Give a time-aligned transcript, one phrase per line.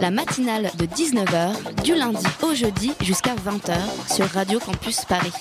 [0.00, 3.76] La matinale de 19h, du lundi au jeudi jusqu'à 20h
[4.14, 5.32] sur Radio Campus Paris.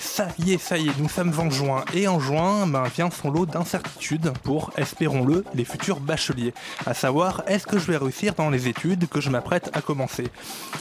[0.00, 1.84] Ça y est, ça y est, nous sommes en juin.
[1.94, 6.52] Et en juin, vient son lot d'incertitudes pour, espérons-le, les futurs bacheliers.
[6.84, 10.28] À savoir, est-ce que je vais réussir dans les études que je m'apprête à commencer?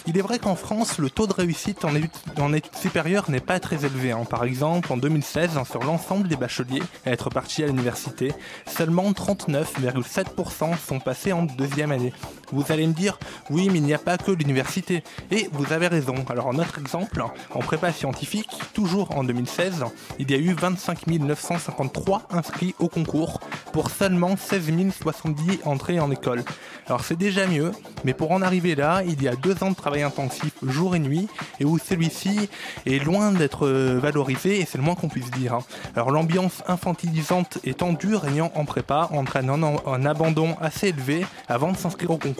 [0.08, 3.40] Il est vrai qu'en France, le taux de réussite en études, en études supérieures n'est
[3.40, 4.12] pas très élevé.
[4.12, 4.26] hein.
[4.30, 8.34] Par exemple, en 2016, hein, sur l'ensemble des bacheliers à être partis à l'université,
[8.68, 12.14] seulement 39,7% sont passés en deuxième année.
[12.52, 15.04] Vous allez me dire, oui, mais il n'y a pas que l'université.
[15.32, 16.16] Et vous avez raison.
[16.30, 19.86] Alors, notre exemple, en prépa scientifique, toujours en 2016,
[20.20, 23.40] il y a eu 25 953 inscrits au concours
[23.72, 26.44] pour seulement 16 070 entrées en école.
[26.88, 27.72] Alors, c'est déjà mieux,
[28.04, 31.00] mais pour en arriver là, il y a deux ans de travail intensif jour et
[31.00, 31.28] nuit,
[31.60, 32.50] et où celui-ci
[32.86, 35.54] est loin d'être euh, valorisé, et c'est le moins qu'on puisse dire.
[35.54, 35.60] hein.
[35.96, 41.72] Alors, l'ambiance infantilisante et tendue régnant en prépa entraîne un, un abandon assez élevé avant
[41.72, 42.39] de s'inscrire au concours,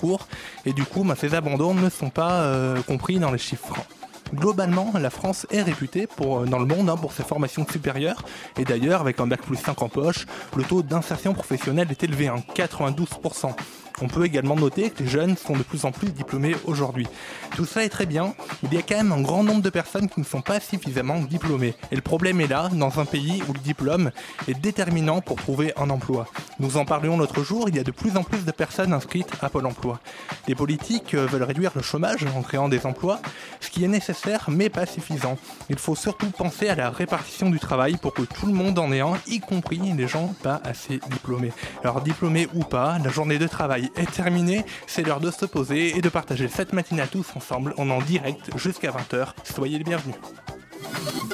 [0.66, 3.76] et du coup, bah, ces abandons ne sont pas euh, compris dans les chiffres.
[4.34, 8.24] Globalement, la France est réputée euh, dans le monde hein, pour ses formations supérieures.
[8.58, 12.28] Et d'ailleurs, avec un bac plus 5 en poche, le taux d'insertion professionnelle est élevé,
[12.28, 13.56] hein, 92%.
[14.02, 17.08] On peut également noter que les jeunes sont de plus en plus diplômés aujourd'hui.
[17.56, 18.34] Tout ça est très bien,
[18.64, 21.20] il y a quand même un grand nombre de personnes qui ne sont pas suffisamment
[21.20, 21.76] diplômées.
[21.92, 24.12] Et le problème est là, dans un pays où le diplôme
[24.48, 26.28] est déterminant pour trouver un emploi.
[26.60, 29.32] Nous en parlions l'autre jour, il y a de plus en plus de personnes inscrites
[29.42, 30.00] à Pôle emploi.
[30.48, 33.20] Les politiques euh, veulent réduire le chômage en créant des emplois,
[33.60, 35.38] ce qui est nécessaire mais pas suffisant.
[35.70, 38.92] Il faut surtout penser à la répartition du travail pour que tout le monde en
[38.92, 41.52] ait un, y compris les gens pas assez diplômés.
[41.84, 45.98] Alors diplômés ou pas, la journée de travail est terminée, c'est l'heure de se poser
[45.98, 49.30] et de partager cette matinale tous ensemble en en direct jusqu'à 20h.
[49.44, 50.16] Soyez les bienvenus.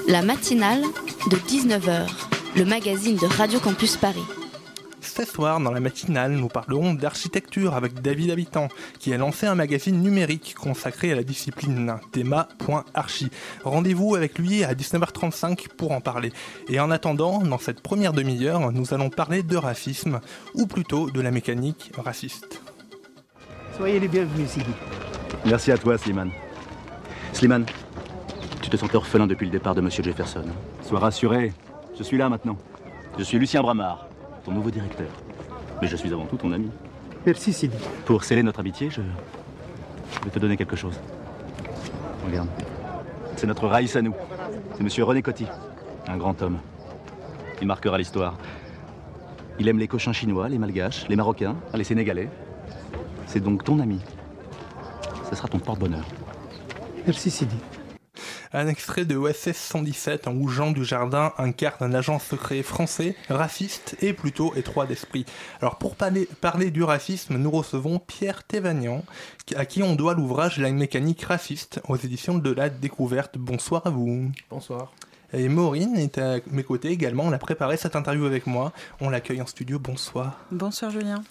[0.07, 0.83] La matinale
[1.31, 2.07] de 19h,
[2.55, 4.23] le magazine de Radio Campus Paris.
[5.05, 9.53] Ce soir, dans la matinale, nous parlerons d'architecture avec David Habitant, qui a lancé un
[9.53, 13.29] magazine numérique consacré à la discipline théma.archi.
[13.63, 16.33] Rendez-vous avec lui à 19h35 pour en parler.
[16.69, 20.21] Et en attendant, dans cette première demi-heure, nous allons parler de racisme,
[20.55, 22.61] ou plutôt de la mécanique raciste.
[23.77, 24.71] Soyez les bienvenus, Sidi.
[25.45, 26.31] Merci à toi, Slimane.
[27.31, 27.65] Slimane,
[28.61, 30.45] tu te sentais orphelin depuis le départ de Monsieur Jefferson.
[30.81, 31.53] Sois rassuré,
[31.97, 32.57] je suis là maintenant.
[33.17, 34.07] Je suis Lucien Bramard,
[34.45, 35.07] ton nouveau directeur.
[35.81, 36.69] Mais je suis avant tout ton ami.
[37.25, 37.75] Merci, Sidi.
[38.05, 40.99] Pour sceller notre amitié, je, je vais te donner quelque chose.
[42.25, 42.47] Regarde.
[43.35, 44.13] C'est notre Raïs à nous.
[44.77, 45.45] C'est Monsieur René Coty,
[46.07, 46.59] un grand homme.
[47.61, 48.37] Il marquera l'histoire.
[49.59, 52.29] Il aime les cochins chinois, les malgaches, les marocains, les sénégalais.
[53.25, 53.99] C'est donc ton ami.
[55.29, 56.05] Ce sera ton porte-bonheur.
[57.05, 57.55] Merci, Sidi.
[58.57, 64.13] Un extrait de OSS 117 où Jean Dujardin incarne un agent secret français, raciste et
[64.13, 65.25] plutôt étroit d'esprit.
[65.59, 69.03] Alors pour parler, parler du racisme, nous recevons Pierre Thévagnan,
[69.57, 73.37] à qui on doit l'ouvrage La mécanique raciste aux éditions de la découverte.
[73.37, 74.31] Bonsoir à vous.
[74.49, 74.93] Bonsoir.
[75.33, 78.71] Et Maureen est à mes côtés également, on a préparé cette interview avec moi.
[79.01, 80.39] On l'accueille en studio, bonsoir.
[80.49, 81.21] Bonsoir Julien.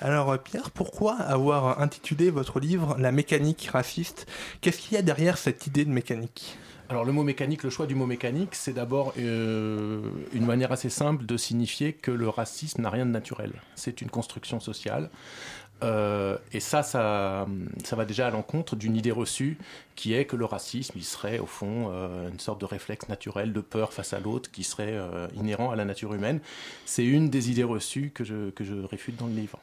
[0.00, 4.26] Alors euh, Pierre, pourquoi avoir intitulé votre livre La mécanique raciste?
[4.60, 6.56] Qu'est-ce qu'il y a derrière cette idée de mécanique?
[6.88, 10.02] Alors le mot mécanique, le choix du mot mécanique, c'est d'abord euh,
[10.34, 13.52] une manière assez simple de signifier que le racisme n'a rien de naturel.
[13.76, 15.08] C'est une construction sociale.
[15.82, 17.46] Euh, et ça, ça,
[17.84, 19.58] ça va déjà à l'encontre d'une idée reçue
[19.96, 23.52] qui est que le racisme, il serait au fond euh, une sorte de réflexe naturel
[23.52, 26.40] de peur face à l'autre qui serait euh, inhérent à la nature humaine.
[26.86, 29.58] C'est une des idées reçues que je, que je réfute dans le livre.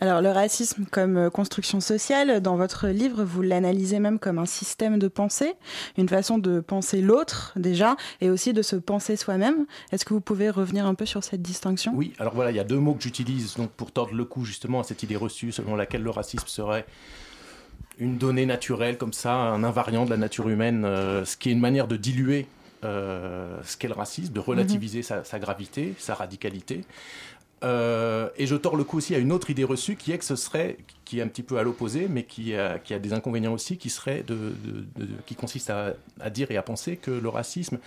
[0.00, 4.46] Alors le racisme comme euh, construction sociale, dans votre livre, vous l'analysez même comme un
[4.46, 5.54] système de pensée,
[5.96, 9.66] une façon de penser l'autre déjà, et aussi de se penser soi-même.
[9.92, 11.92] Est-ce que vous pouvez revenir un peu sur cette distinction?
[11.94, 14.44] Oui, alors voilà, il y a deux mots que j'utilise donc pour tordre le cou
[14.44, 16.86] justement à cette idée reçue selon laquelle le racisme serait
[17.98, 21.52] une donnée naturelle comme ça, un invariant de la nature humaine, euh, ce qui est
[21.52, 22.46] une manière de diluer
[22.84, 26.84] euh, ce qu'est le racisme, de relativiser sa, sa gravité, sa radicalité.
[27.64, 30.24] Euh, et je tords le coup aussi à une autre idée reçue qui est que
[30.24, 33.12] ce serait, qui est un petit peu à l'opposé, mais qui a, qui a des
[33.12, 34.34] inconvénients aussi, qui serait de,
[34.64, 37.78] de- de- qui consiste à, à dire et à penser que le racisme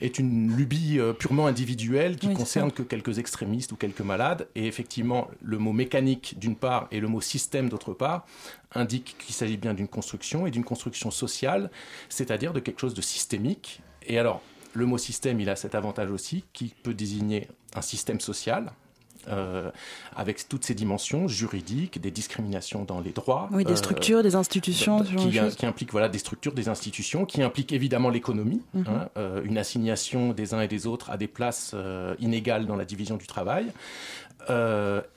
[0.00, 4.48] est une lubie euh, purement individuelle qui Oui, concerne que quelques extrémistes ou quelques malades.
[4.56, 8.26] Et effectivement, le mot mécanique d'une part et le mot système d'autre part
[8.74, 11.70] indiquent qu'il s'agit bien d'une construction et d'une construction sociale,
[12.08, 13.82] c'est-à-dire de quelque chose de systémique.
[14.06, 14.40] Et alors,
[14.72, 17.46] le mot système, il a cet avantage aussi qui peut désigner
[17.76, 18.72] un système social.
[19.28, 19.70] Euh,
[20.16, 24.34] avec toutes ces dimensions juridiques, des discriminations dans les droits, Oui, des euh, structures, des
[24.34, 28.84] institutions, de qui, implique voilà, des structures, des institutions, qui impliquent évidemment l'économie, Mhm.
[28.88, 31.74] hein, euh, une assignation des uns et des autres à des places
[32.18, 33.66] inégales dans la division du travail.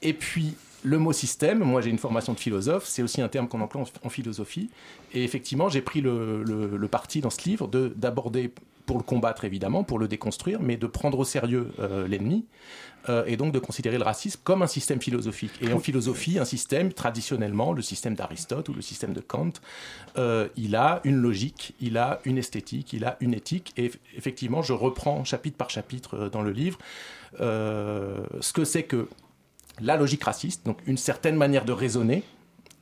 [0.02, 3.48] Et puis, le mot système, moi j'ai une formation de philosophe, c'est aussi un terme
[3.48, 4.70] qu'on emploie en, en philosophie.
[5.14, 8.52] Et effectivement, j'ai pris le, le- le parti dans ce livre de- d'aborder,
[8.86, 12.46] pour le combattre évidemment, pour le déconstruire, mais de prendre au sérieux euh, l'ennemi.
[13.08, 15.52] euh, et donc de considérer le racisme comme un système philosophique.
[15.62, 19.52] Et en philosophie, un système, traditionnellement, le système d'Aristote ou le système de Kant,
[20.18, 23.74] euh, il a une logique, il a une esthétique, il a une éthique.
[23.78, 26.80] Et eff- effectivement, je reprends chapitre par chapitre dans le livre
[27.38, 29.10] ce que c'est que
[29.82, 32.24] la logique raciste, donc une certaine manière de raisonner,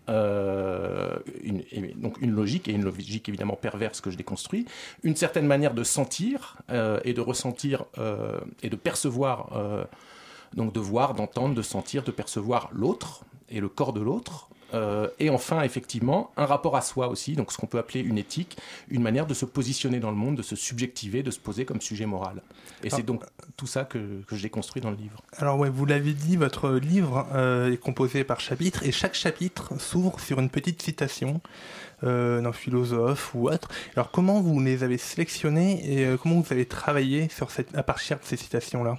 [0.09, 1.63] euh, une,
[1.95, 4.65] donc une logique, et une logique évidemment perverse que je déconstruis,
[5.03, 9.51] une certaine manière de sentir euh, et de ressentir euh, et de percevoir,
[10.53, 14.49] donc de voir, d'entendre, de sentir, de percevoir l'autre et le corps de l'autre.
[14.73, 18.17] Euh, et enfin, effectivement, un rapport à soi aussi, donc ce qu'on peut appeler une
[18.17, 18.57] éthique,
[18.89, 21.79] une manière de se positionner dans le monde, de se subjectiver, de se poser comme
[21.81, 22.41] sujet moral.
[22.83, 22.95] Et Ah.
[22.95, 23.23] c'est donc
[23.55, 25.21] tout ça que, que j'ai construit dans le livre.
[25.37, 29.79] Alors ouais, vous l'avez dit, votre livre euh, est composé par chapitres et chaque chapitre
[29.79, 31.39] s'ouvre sur une petite citation
[32.03, 33.69] euh, d'un philosophe ou autre.
[33.95, 38.17] Alors comment vous les avez sélectionnés et comment vous avez travaillé sur cette, à partir
[38.19, 38.97] de ces citations-là?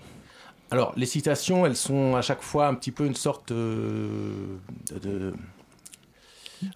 [0.71, 5.35] Alors, les citations, elles sont à chaque fois un petit peu une sorte de-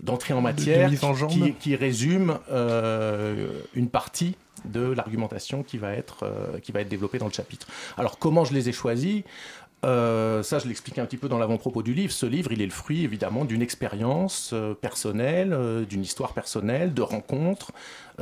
[0.02, 6.25] d'entrée en matière en qui, qui résume euh, une partie de l'argumentation qui va être
[6.25, 7.66] euh, qui va être développée dans le chapitre.
[7.96, 9.22] Alors comment je les ai choisis?
[9.84, 12.12] Euh, ça, je l'expliquais un petit peu dans l'avant-propos du livre.
[12.12, 15.56] Ce livre, il est le fruit évidemment d'une expérience euh, personnelle,
[15.88, 17.70] d'une histoire personnelle, de rencontres,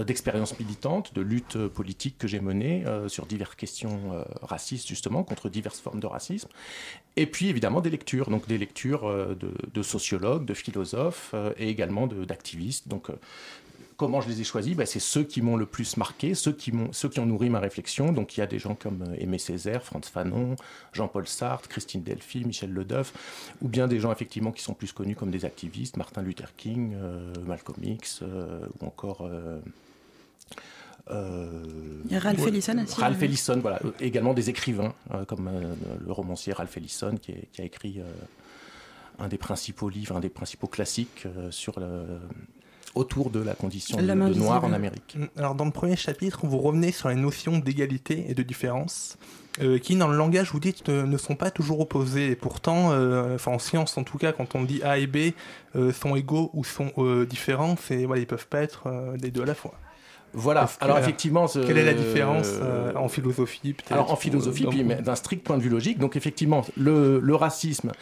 [0.05, 4.87] d'expériences militantes, de luttes euh, politiques que j'ai menées euh, sur diverses questions euh, racistes
[4.87, 6.49] justement, contre diverses formes de racisme.
[7.19, 11.71] Et puis évidemment des lectures, donc des lectures euh, de, sociologues, de philosophes euh, et
[11.71, 12.89] également d'activistes.
[12.89, 13.15] Donc euh,
[13.97, 16.71] Comment je les ai choisis Ben, C'est ceux qui m'ont le plus marqué, ceux qui,
[16.71, 18.13] m'ont- ceux qui ont nourri ma réflexion.
[18.13, 20.57] Donc il y a des gens comme euh, Aimé Césaire, Franz Fanon,
[20.93, 23.15] Jean-Paul Sartre, Christine Delphi, Michel Ledeuf,
[23.63, 26.93] ou bien des gens effectivement qui sont plus connus comme des activistes, Martin Luther King,
[26.95, 29.23] euh, Malcolm X, euh, ou encore...
[29.23, 29.61] euh,
[32.05, 33.23] Il y a Ralph Ellison aussi, Ralph.
[33.23, 33.81] Ellison, voilà.
[34.01, 38.01] Également des écrivains, euh, comme euh, le romancier Ralph Ellison, qui, est- qui a écrit
[39.19, 42.19] un des principaux livres, un des principaux classiques sur le,
[42.97, 44.45] autour de la condition de, L'homme de invisible.
[44.47, 45.17] noir en Amérique.
[45.19, 49.17] Mm, Alors dans le premier chapitre, vous revenez sur les notions d'égalité et de différence,
[49.63, 52.31] euh, qui dans le langage, vous dites, euh, ne sont pas toujours opposées.
[52.33, 55.33] Et pourtant, euh, enfin en science en tout cas, quand on dit A et B
[55.77, 59.31] euh, sont égaux ou sont euh, différents, c'est voilà, ils peuvent pas être euh, les
[59.31, 59.73] deux à la fois.
[60.35, 60.67] Voilà.
[60.79, 64.67] Que- Alors effectivement, ce- quelle est la différence euh, en philosophie peut-être Alors en philosophie,
[64.69, 67.93] puis d'un strict point de vue logique, donc effectivement, le, le racisme,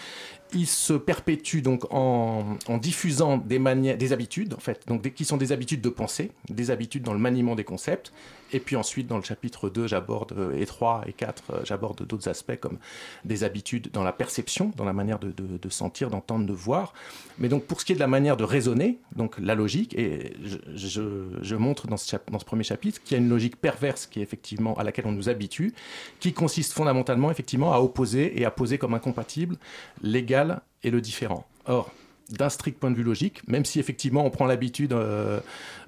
[0.55, 5.53] il se perpétue donc en, diffusant des des habitudes en fait, donc qui sont des
[5.53, 8.13] habitudes de pensée, des habitudes dans le maniement des concepts.
[8.55, 12.07] Et puis ensuite, dans le chapitre 2, j'aborde, euh, et 3 et 4, euh, j'aborde
[12.07, 12.79] d'autres aspects comme
[13.25, 16.95] des habitudes dans la perception, dans la manière de, sentir, d'entendre, de voir.
[17.39, 20.35] Mais donc pour ce qui est de la manière de raisonner, donc la logique, et
[20.77, 24.07] je, montre dans ce, chap- dans ce premier chapitre qu'il y a une logique perverse
[24.07, 25.75] qui est effectivement à laquelle on nous habitue,
[26.21, 29.57] qui consiste fondamentalement effectivement à opposer et à poser comme incompatible
[30.01, 31.45] l'égal et le différent.
[31.67, 31.91] Or,
[32.31, 35.41] d'un strict point de vue logique, même si effectivement on prend l'habitude euh,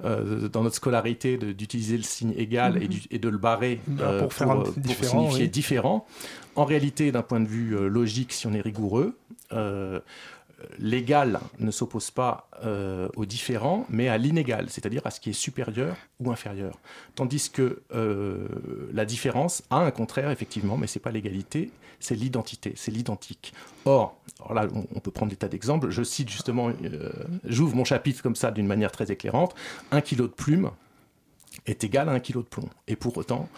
[0.05, 4.21] euh, dans notre scolarité d'utiliser le signe égal et, du- et de le barrer euh,
[4.21, 5.51] pour faire pour différent, signifier oui.
[5.51, 6.07] différent,
[6.55, 9.17] en réalité d'un point de vue euh, logique, si on est rigoureux,
[9.53, 10.01] euh,
[10.79, 15.35] l'égal ne s'oppose pas euh, au différent, mais à l'inégal, c'est-à-dire à ce qui est
[15.35, 16.79] supérieur ou inférieur.
[17.15, 18.49] Tandis que euh,
[18.93, 21.71] la différence a un contraire, effectivement, mais c'est pas l'égalité,
[22.01, 23.53] c'est l'identité, c'est l'identique.
[23.85, 24.19] Or,
[24.55, 25.91] là, on, on peut prendre des tas d'exemples.
[25.91, 27.11] Je cite justement, euh,
[27.45, 29.55] j'ouvre mon chapitre comme ça d'une manière très éclairante.
[29.91, 30.71] Un kilo de plume
[31.67, 32.69] est égal à un kilo de plomb.
[32.87, 33.49] Et pour autant,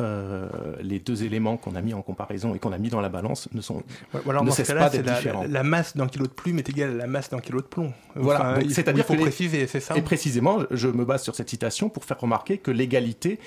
[0.00, 0.48] euh,
[0.80, 3.48] les deux éléments qu'on a mis en comparaison et qu'on a mis dans la balance
[3.52, 3.82] ne sont
[4.26, 5.42] alors ne dans ce pas d'être la, différents.
[5.42, 7.66] la- la masse d'un kilo de plume est égale à la masse d'un kilo de
[7.66, 7.92] plomb.
[8.14, 11.50] Voilà, Enfin, c'est-à-dire il faut préciser, c'est ça Et précisément, je me base sur cette
[11.50, 13.38] citation pour faire remarquer que l'égalité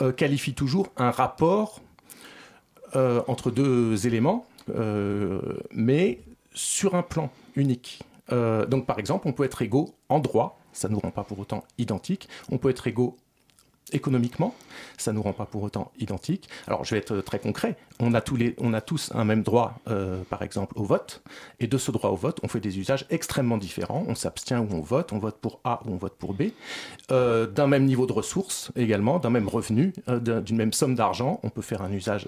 [0.00, 1.80] euh, qualifie toujours un rapport
[2.94, 4.46] euh, entre deux éléments,
[5.72, 6.20] mais
[6.54, 8.02] sur un plan unique.
[8.30, 11.38] Donc par exemple, on peut être égaux en droit, ça ne nous rend pas pour
[11.40, 12.28] autant identiques.
[12.52, 13.16] On peut être égaux
[13.92, 14.54] économiquement,
[14.98, 16.48] ça ne nous rend pas pour autant identiques.
[16.66, 18.20] Alors je vais être très concret, on a
[18.80, 21.22] tous, un même droit, euh, par exemple, au vote,
[21.58, 24.68] et de ce droit au vote, on fait des usages extrêmement différents, on s'abstient ou
[24.72, 26.42] on vote, on vote pour A ou on vote pour B,
[27.10, 30.94] euh, d'un même niveau de ressources également, d'un même revenu, euh, d'un- d'une même somme
[30.94, 32.26] d'argent, on peut faire un usage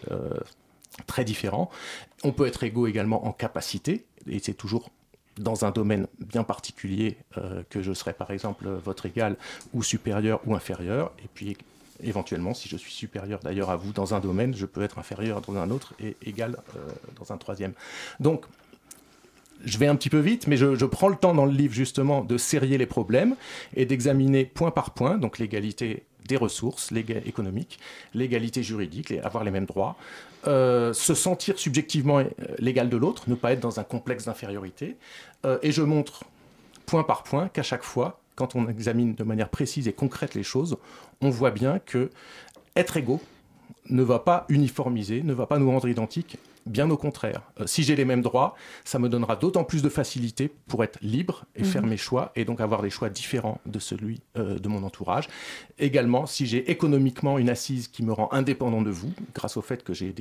[1.06, 1.70] très différent.
[2.22, 4.90] On peut être égaux également en capacité, et c'est toujours
[5.42, 9.36] dans un domaine bien particulier euh, que je serai par exemple votre égal
[9.72, 11.56] ou supérieur ou inférieur, et puis
[12.02, 15.40] éventuellement si je suis supérieur d'ailleurs à vous dans un domaine, je peux être inférieur
[15.40, 17.72] dans un autre et égal euh, dans un troisième.
[18.20, 18.44] Donc
[19.64, 22.22] je vais un petit peu vite, mais je, prends le temps dans le livre justement
[22.22, 23.36] de serrer les problèmes
[23.76, 26.90] et d'examiner point par point, donc l'égalité des ressources
[27.26, 27.78] économiques,
[28.14, 29.96] l'égalité juridique, avoir les mêmes droits,
[30.46, 32.26] euh, se sentir subjectivement euh,
[32.58, 34.96] l'égal de l'autre, ne pas être dans un complexe d'infériorité.
[35.44, 36.24] Euh, et je montre
[36.86, 40.42] point par point qu'à chaque fois, quand on examine de manière précise et concrète les
[40.42, 40.76] choses,
[41.20, 42.10] on voit bien que
[42.74, 43.20] être égaux
[43.90, 46.38] ne va pas uniformiser, ne va pas nous rendre identiques.
[46.64, 47.42] Bien au contraire.
[47.60, 50.96] Euh, si j'ai les mêmes droits, ça me donnera d'autant plus de facilité pour être
[51.02, 51.90] libre et faire Mhm.
[51.90, 55.28] mes choix et donc avoir des choix différents de celui euh, de mon entourage.
[55.80, 59.82] Également, si j'ai économiquement une assise qui me rend indépendant de vous, grâce au fait
[59.82, 60.14] que j'ai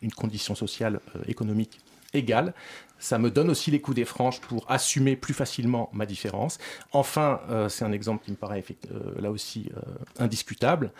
[0.00, 1.78] une condition sociale euh, économique
[2.14, 2.54] égale,
[2.98, 6.58] ça me donne aussi les coups des franches pour assumer plus facilement ma différence.
[6.92, 9.80] Enfin, euh, c'est un exemple qui me paraît euh, là aussi euh,
[10.18, 10.92] indiscutable.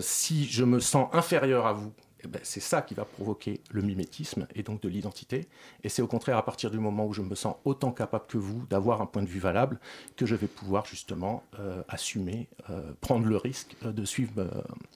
[0.00, 1.92] Si je me sens inférieur à vous,
[2.28, 5.48] ben, c'est ça qui va provoquer le mimétisme et donc de l'identité.
[5.84, 8.38] Et c'est au contraire à partir du moment où je me sens autant capable que
[8.38, 9.78] vous d'avoir un point de vue valable
[10.16, 14.46] que je vais pouvoir justement euh, assumer, euh, prendre le risque euh, de suivre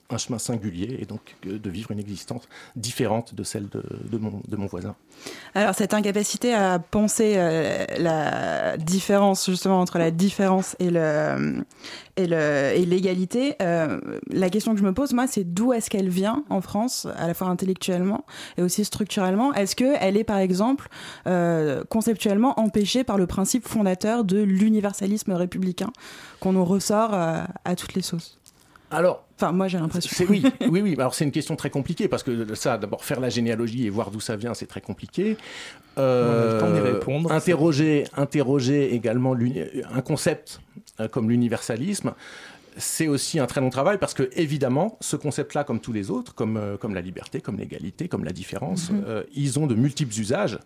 [0.09, 4.55] un chemin singulier et donc de vivre une existence différente de celle de, mon, de
[4.55, 4.95] mon voisin.
[5.53, 7.35] Alors cette incapacité à penser
[7.97, 11.63] la différence justement entre la différence et le
[12.17, 13.99] et l'égalité, euh,
[14.31, 17.27] la question que je me pose moi c'est d'où est-ce qu'elle vient en France, à
[17.27, 18.25] la fois intellectuellement
[18.57, 19.53] et aussi structurellement?
[19.53, 20.87] Est-ce que elle est par exemple
[21.27, 25.91] euh, conceptuellement empêchée par le principe fondateur de l'universalisme républicain
[26.39, 28.39] qu'on nous ressort euh, à toutes les sauces?
[28.91, 30.09] Alors, enfin moi j'ai l'impression.
[30.13, 30.95] C'est oui, oui, oui.
[30.97, 34.11] Alors c'est une question très compliquée parce que ça, d'abord faire la généalogie et voir
[34.11, 35.37] d'où ça vient, c'est très compliqué.
[35.97, 37.31] Euh, On a le temps d'y répondre.
[37.31, 39.35] Interroger, interroger également
[39.93, 40.59] un concept
[40.99, 42.13] euh, comme l'universalisme.
[42.77, 46.33] C'est aussi un très long travail parce que évidemment, ce concept-là, comme tous les autres,
[46.35, 49.03] comme, euh, comme la liberté, comme l'égalité, comme la différence, Mhm.
[49.07, 50.59] euh, ils ont de multiples usages.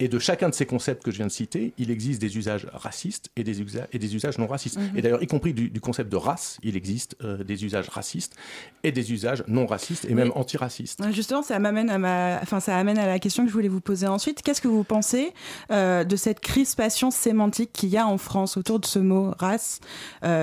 [0.00, 2.66] Et de chacun de ces concepts que je viens de citer, il existe des usages
[2.72, 4.76] racistes et des, usa- et des usages non racistes.
[4.76, 4.90] Mhm.
[4.98, 8.34] Et d'ailleurs, y compris du, du concept de race, il existe euh, des usages racistes
[8.82, 11.00] et des usages non racistes et même antiracistes.
[11.12, 13.80] Justement, ça m'amène à ma, enfin, ça amène à la question que je voulais vous
[13.80, 14.42] poser ensuite.
[14.42, 15.32] Qu'est-ce que vous pensez
[15.70, 19.78] de cette crispation sémantique qu'il y a en France autour de ce mot race,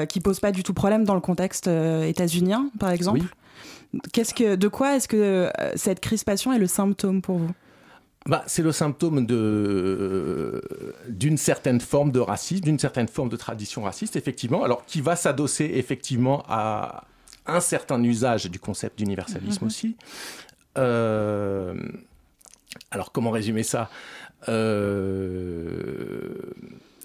[0.07, 3.21] qui pose pas du tout problème dans le contexte euh, états-unien, par exemple.
[4.13, 7.51] Qu'est-ce que, de quoi est-ce que euh, cette crispation est le symptôme pour vous?
[8.27, 10.61] Bah, c'est le symptôme de
[11.09, 15.15] d'une certaine forme de racisme, d'une certaine forme de tradition raciste, effectivement, alors qui va
[15.15, 17.05] s'adosser effectivement à
[17.47, 19.67] un certain usage du concept d'universalisme Mhm.
[19.67, 19.95] aussi.
[20.77, 21.73] Euh,
[22.91, 23.89] alors comment résumer ça?
[24.47, 26.33] Euh,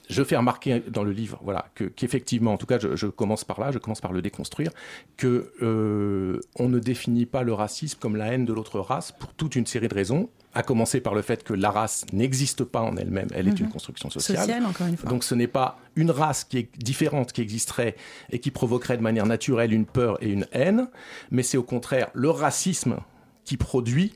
[0.09, 3.45] je fais remarquer dans le livre, voilà, que qu'effectivement, en tout cas, je, je commence
[3.45, 4.71] par là, je commence par le déconstruire,
[5.17, 9.33] que euh, on ne définit pas le racisme comme la haine de l'autre race pour
[9.35, 12.81] toute une série de raisons, à commencer par le fait que la race n'existe pas
[12.81, 13.67] en elle-même, elle est Mhm.
[13.67, 14.39] une construction sociale.
[14.39, 15.11] Sociale, encore une fois.
[15.11, 17.95] Donc ce n'est pas une race qui est différente qui existerait
[18.31, 20.89] et qui provoquerait de manière naturelle une peur et une haine,
[21.31, 22.97] mais c'est au contraire le racisme
[23.45, 24.15] qui produit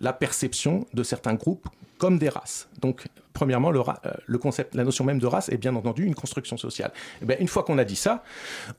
[0.00, 1.68] la perception de certains groupes
[1.98, 2.68] comme des races.
[2.80, 6.14] Donc, premièrement, le, euh, le concept, la notion même de race est bien entendu une
[6.14, 6.92] construction sociale.
[7.20, 8.22] Eh bien, une fois qu'on a dit ça,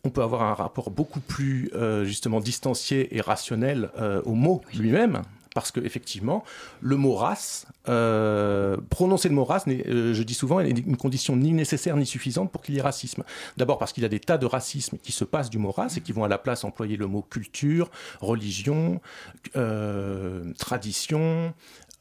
[0.04, 4.62] on peut avoir un rapport beaucoup plus euh, justement distancié et rationnel euh, au mot
[4.74, 5.22] lui-même.
[5.54, 6.44] Parce que effectivement,
[6.82, 11.54] le mot race, euh, prononcer le mot race, je dis souvent, est une condition ni
[11.54, 13.24] nécessaire ni suffisante pour qu'il y ait racisme.
[13.56, 15.96] D'abord parce qu'il y a des tas de racisme qui se passent du mot race
[15.96, 19.00] et qui vont à la place employer le mot culture, religion,
[20.58, 21.54] tradition,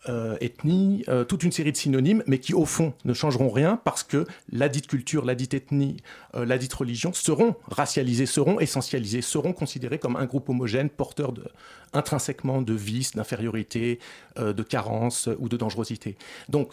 [0.08, 3.80] euh, ethnie, euh, toute une série de synonymes, mais qui au fond ne changeront rien
[3.84, 5.96] parce que la dite culture, la dite ethnie,
[6.34, 11.32] euh, la dite religion seront racialisées, seront essentialisées, seront considérées comme un groupe homogène porteur
[11.92, 13.98] intrinsèquement de vices, d'infériorité,
[14.38, 16.16] euh, de carence ou de dangerosité.
[16.48, 16.72] Donc,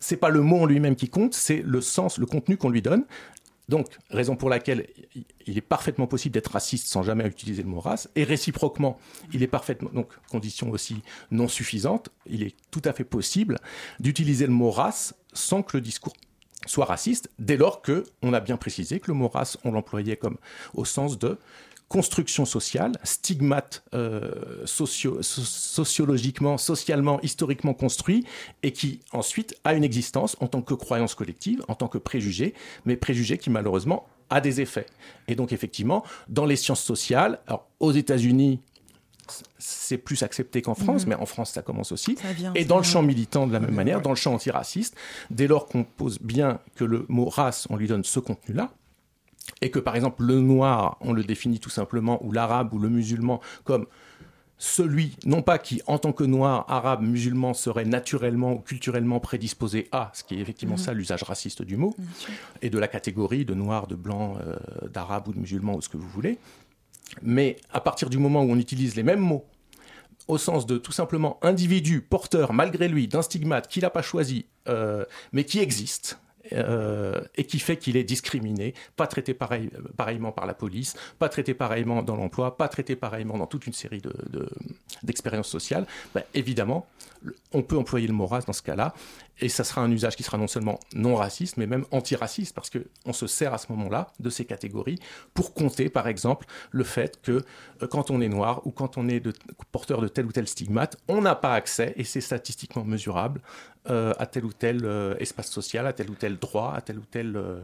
[0.00, 2.82] c'est pas le mot en lui-même qui compte, c'est le sens, le contenu qu'on lui
[2.82, 3.04] donne.
[3.72, 4.86] Donc, raison pour laquelle
[5.46, 8.98] il est parfaitement possible d'être raciste sans jamais utiliser le mot race, et réciproquement,
[9.32, 11.00] il est parfaitement, donc condition aussi
[11.30, 13.58] non suffisante, il est tout à fait possible
[13.98, 16.12] d'utiliser le mot race sans que le discours
[16.66, 20.18] soit raciste, dès lors que on a bien précisé que le mot race, on l'employait
[20.18, 20.36] comme
[20.74, 21.38] au sens de
[21.92, 28.24] construction sociale, stigmate euh, socio sociologiquement, socialement, historiquement construit,
[28.62, 32.54] et qui ensuite a une existence en tant que croyance collective, en tant que préjugé,
[32.86, 34.86] mais préjugé qui malheureusement a des effets.
[35.28, 38.60] Et donc effectivement, dans les sciences sociales, alors aux États-Unis,
[39.58, 41.10] c'est plus accepté qu'en France, Mhm.
[41.10, 42.16] mais en France, ça commence aussi.
[42.20, 44.96] Ça vient, Et dans le champ militant, de la même manière, dans le champ antiraciste,
[45.30, 48.72] dès lors qu'on pose bien que le mot race, on lui donne ce contenu-là,
[49.60, 52.88] et que par exemple le noir, on le définit tout simplement, ou l'arabe ou le
[52.88, 53.86] musulman, comme
[54.58, 59.88] celui, non pas qui, en tant que noir, arabe, musulman, serait naturellement ou culturellement prédisposé
[59.90, 60.80] à, ce qui est effectivement Mhm.
[60.80, 61.96] ça l'usage raciste du mot,
[62.60, 64.56] et de la catégorie de noir, de blanc, euh,
[64.88, 66.38] d'arabe ou de musulman, ou ce que vous voulez.
[67.22, 69.44] Mais à partir du moment où on utilise les mêmes mots,
[70.28, 74.46] au sens de tout simplement individu porteur, malgré lui, d'un stigmate qu'il n'a pas choisi,
[74.68, 76.20] euh, mais qui existe,
[76.52, 81.28] euh, et qui fait qu'il est discriminé, pas traité pareil, pareillement par la police, pas
[81.28, 84.48] traité pareillement dans l'emploi, pas traité pareillement dans toute une série de- de-
[85.02, 86.86] d'expériences sociales, ben, évidemment,
[87.52, 88.94] on peut employer le mot race dans ce cas-là,
[89.40, 92.70] et ça sera un usage qui sera non seulement non raciste, mais même antiraciste, parce
[92.70, 94.98] qu'on se sert à ce moment-là de ces catégories
[95.34, 97.44] pour compter, par exemple, le fait que
[97.82, 99.22] euh, quand on est noir ou quand on est
[99.70, 103.40] porteur de tel ou tel stigmate, on n'a pas accès, et c'est statistiquement mesurable,
[103.86, 107.04] à tel ou tel euh, espace social, à tel ou tel droit, à tel ou
[107.10, 107.60] tel, euh,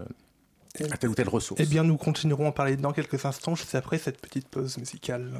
[0.90, 1.60] à telle ou telle ressource.
[1.60, 4.78] Eh bien, nous continuerons à en parler dans quelques instants, juste après cette petite pause
[4.78, 5.30] musicale.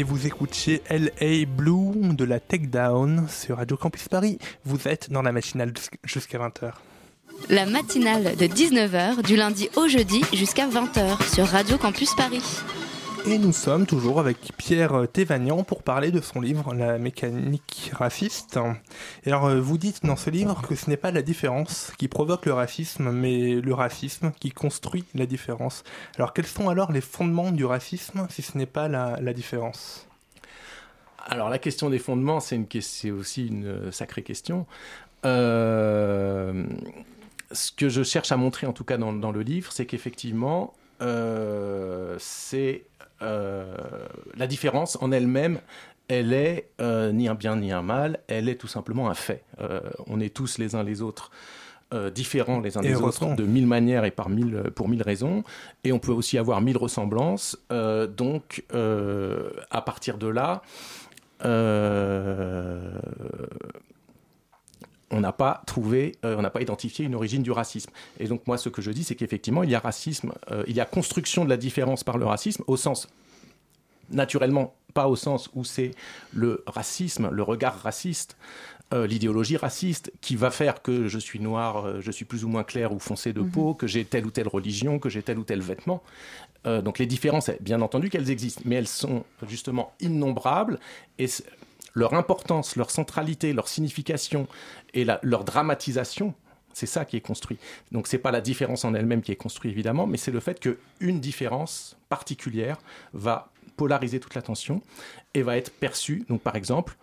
[0.00, 4.38] Et vous écoutiez LA Blue de la Tech Down sur Radio Campus Paris.
[4.64, 6.72] Vous êtes dans la matinale jusqu'à 20h.
[7.50, 12.42] La matinale de 19h du lundi au jeudi jusqu'à 20h sur Radio Campus Paris.
[13.26, 18.58] Et nous sommes toujours avec Pierre Thévagnan pour parler de son livre La mécanique raciste.
[19.24, 22.08] Et alors, euh, vous dites dans ce livre que ce n'est pas la différence qui
[22.08, 25.84] provoque le racisme, mais le racisme qui construit la différence.
[26.16, 30.06] Alors, quels sont alors les fondements du racisme si ce n'est pas la, différence?
[31.26, 34.66] Alors la question des fondements, c'est aussi une sacrée question.
[35.26, 36.64] Euh,
[37.52, 42.16] ce que je cherche à montrer, en tout cas dans, le livre, c'est qu'effectivement, euh,
[42.18, 42.89] c'est euh,
[43.20, 45.60] la différence en elle-même,
[46.08, 49.44] elle est euh, ni un bien ni un mal, elle est tout simplement un fait.
[49.60, 51.30] Euh, on est tous les uns les autres.
[52.14, 55.42] différents les uns des autres de mille manières et par mille, pour mille raisons.
[55.82, 57.56] Et on peut aussi avoir mille ressemblances.
[58.16, 58.64] donc,
[59.70, 60.62] à partir de là,
[65.10, 67.90] on n'a pas trouvé, on n'a pas identifié une origine du racisme.
[68.18, 70.32] Et donc moi, ce que je dis, c'est qu'effectivement, il y a racisme,
[70.66, 73.08] il y a construction de la différence par le racisme au sens
[74.10, 75.92] naturellement pas au sens où c'est
[76.32, 78.36] le racisme, le regard raciste,
[78.92, 82.48] euh, l'idéologie raciste qui va faire que je suis noir, euh, je suis plus ou
[82.48, 83.50] moins clair ou foncé de mhm.
[83.50, 86.02] peau, que j'ai telle ou telle religion, que j'ai tel ou tel vêtement.
[86.66, 90.80] Euh, donc les différences, bien entendu qu'elles existent, mais elles sont justement innombrables
[91.18, 91.28] et
[91.94, 94.46] leur importance, leur centralité, leur signification
[94.94, 96.34] et leur dramatisation
[96.72, 97.58] c'est ça qui est construit.
[97.92, 100.60] Donc c'est pas la différence en elle-même qui est construite évidemment, mais c'est le fait
[100.60, 102.78] qu'une différence particulière
[103.12, 104.82] va polariser toute l'attention
[105.32, 106.96] et va être perçu, donc par exemple,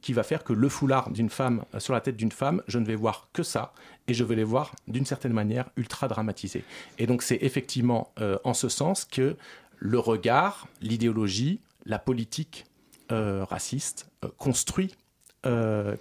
[0.00, 2.78] qui va faire que le foulard d'une femme euh, sur la tête d'une femme, je
[2.78, 3.72] ne vais voir que ça
[4.08, 6.64] et je vais les voir d'une certaine manière ultra dramatisés.
[6.98, 9.36] Et donc c'est effectivement euh, en ce sens que
[9.78, 12.64] le regard, l'idéologie, la politique
[13.10, 14.94] raciste construit,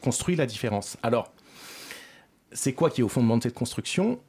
[0.02, 0.98] construit la différence.
[1.04, 1.32] Alors,
[2.52, 4.20] c'est quoi qui est au fondement de cette construction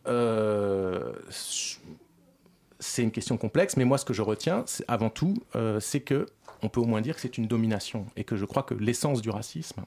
[2.79, 6.27] c'est une question complexe, mais moi, ce que je retiens, avant tout, euh, c'est que
[6.62, 9.21] on peut au moins dire que c'est une domination et que je crois que l'essence
[9.21, 9.83] du racisme,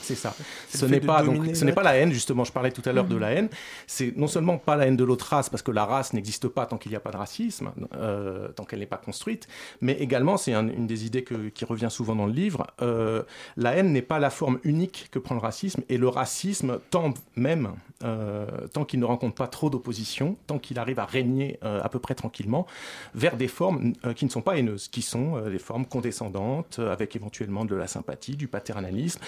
[0.00, 0.34] c'est ça.
[0.68, 2.44] Ce n'est pas donc, ce n'est pas la haine justement.
[2.44, 3.20] Je parlais tout à l'heure de mhm.
[3.20, 3.48] la haine.
[3.86, 6.66] C'est non seulement pas la haine de l'autre race parce que la race n'existe pas
[6.66, 9.48] tant qu'il n'y a pas de racisme, euh, tant qu'elle n'est pas construite,
[9.80, 11.24] mais également c'est une des idées
[11.54, 12.66] qui revient souvent dans le livre.
[12.80, 13.22] Euh,
[13.56, 17.14] la haine n'est pas la forme unique que prend le racisme et le racisme tend
[17.36, 17.72] même
[18.04, 21.98] euh, tant qu'il ne rencontre pas trop d'opposition, tant qu'il arrive à régner à peu
[21.98, 22.66] près tranquillement,
[23.14, 27.64] vers des formes qui ne sont pas haineuses, qui sont des formes condescendantes, avec éventuellement
[27.64, 29.20] de la sympathie, du paternalisme,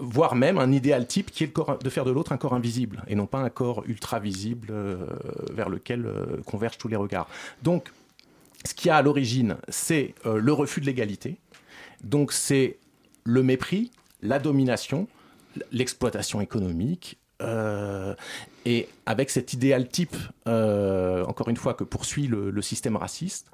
[0.00, 2.54] voire même un idéal type qui est le corps, de faire de l'autre un corps
[2.54, 5.06] invisible et non pas un corps ultra visible euh,
[5.52, 7.28] vers lequel euh, convergent tous les regards.
[7.62, 7.92] Donc,
[8.64, 11.38] ce qui a à l'origine, c'est euh, le refus de l'égalité.
[12.02, 12.78] Donc, c'est
[13.24, 13.90] le mépris,
[14.22, 15.06] la domination,
[15.72, 17.18] l'exploitation économique.
[18.66, 23.50] et avec cet idéal type, encore une fois, que poursuit le système raciste,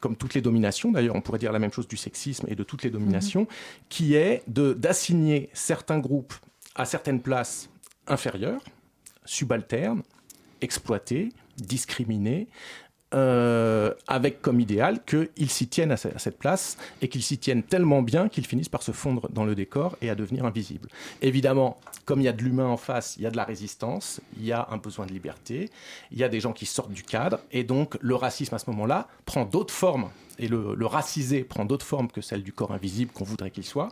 [0.00, 2.62] comme toutes les dominations, d'ailleurs on pourrait dire la même chose du sexisme et de
[2.62, 3.46] toutes les dominations, mhm.
[3.88, 6.34] qui est d'assigner certains groupes
[6.74, 7.68] à certaines places
[8.06, 8.62] inférieures,
[9.24, 10.02] subalternes,
[10.60, 12.48] exploitées, discriminées,
[13.14, 18.02] euh, avec comme idéal qu'ils s'y tiennent à, cette place et qu'ils s'y tiennent tellement
[18.02, 20.88] bien qu'ils finissent par se fondre dans le décor et à devenir invisibles.
[21.22, 24.20] Évidemment, comme il y a de l'humain en face, il y a de la résistance,
[24.36, 25.70] il y a un besoin de liberté,
[26.12, 28.68] il y a des gens qui sortent du cadre et donc le racisme à ce
[28.70, 32.72] moment-là prend d'autres formes et le, le racisé prend d'autres formes que celle du corps
[32.72, 33.90] invisible qu'on voudrait qu'il soit.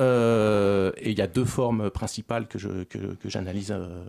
[0.00, 4.04] Euh, et il y a deux formes principales que, je, que, j'analyse euh,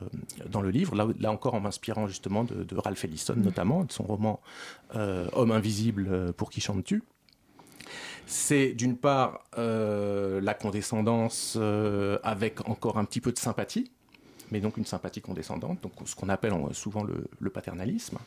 [0.49, 4.03] dans le livre, là, là encore en m'inspirant justement de, Ralph Ellison notamment, de son
[4.03, 4.39] roman
[4.95, 7.03] euh, Homme invisible pour qui chantes-tu
[8.25, 11.59] c'est d'une part la condescendance
[12.23, 13.91] avec encore un petit peu de sympathie,
[14.53, 18.17] mais donc une sympathie condescendante, donc ce qu'on appelle souvent le, paternalisme,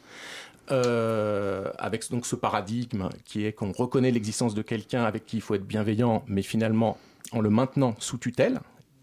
[0.68, 5.54] avec donc ce paradigme qui est qu'on reconnaît l'existence de quelqu'un avec qui il faut
[5.54, 6.98] être bienveillant, mais finalement
[7.32, 8.60] en le maintenant sous tutelle,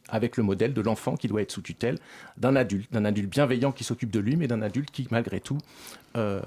[0.09, 1.97] avec le modèle de l'enfant qui doit être sous tutelle
[2.37, 5.57] d'un adulte, d'un adulte bienveillant qui s'occupe de lui, mais d'un adulte qui, malgré tout,
[6.17, 6.41] euh,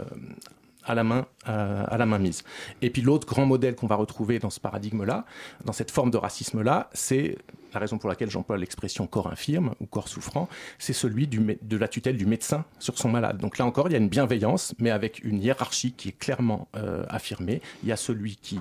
[0.87, 2.45] à la main euh, à la main mise.
[2.81, 5.27] Et puis l'autre grand modèle qu'on va retrouver dans ce paradigme-là,
[5.65, 7.37] dans cette forme de racisme-là, c'est
[7.75, 11.89] la raison pour laquelle j'emploie l'expression corps infirme ou corps souffrant, c'est celui de la
[11.89, 13.39] tutelle du médecin sur son malade.
[13.39, 16.69] Donc là encore, il y a une bienveillance, mais avec une hiérarchie qui est clairement
[16.77, 17.61] euh, affirmée.
[17.83, 18.61] Il y a celui qui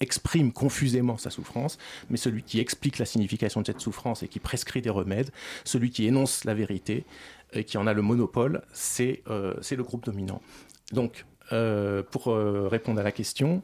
[0.00, 1.78] exprime confusément sa souffrance,
[2.10, 5.30] mais celui qui explique la signification de cette souffrance et qui prescrit des remèdes,
[5.64, 7.04] celui qui énonce la vérité
[7.52, 10.40] et qui en a le monopole, c'est euh, le groupe dominant.
[10.92, 11.24] Donc,
[12.10, 13.62] pour euh, répondre à la question,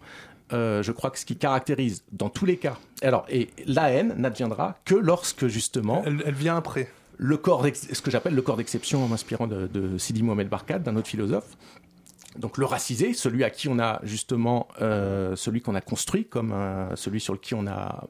[0.53, 4.15] euh, je crois que ce qui caractérise dans tous les cas, alors et la haine
[4.17, 6.91] n'adviendra que lorsque justement Elle, elle vient après.
[7.17, 10.81] le corps, ce que j'appelle le corps d'exception en m'inspirant de, de Sidi Mohamed Barkat,
[10.81, 11.57] d'un autre philosophe.
[12.39, 16.55] Donc le racisé, celui à qui on a justement, euh, celui qu'on a construit comme
[16.97, 18.09] celui sur lequel on a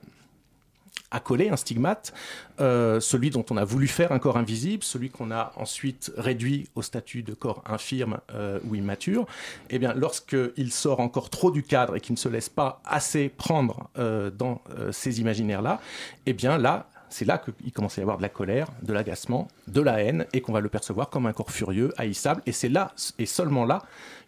[1.10, 2.12] accolé un stigmate,
[2.60, 6.68] euh, celui dont on a voulu faire un corps invisible, celui qu'on a ensuite réduit
[6.74, 9.26] au statut de corps infirme euh, ou immature,
[9.70, 13.28] eh bien, lorsqu'il sort encore trop du cadre et qu'il ne se laisse pas assez
[13.28, 15.80] prendre euh, dans ces imaginaires-là,
[16.26, 19.46] eh bien là, c'est là qu'il commence à y avoir de la colère, de l'agacement,
[19.68, 22.42] de la haine, et qu'on va le percevoir comme un corps furieux, haïssable.
[22.46, 23.82] Et c'est là, et seulement là,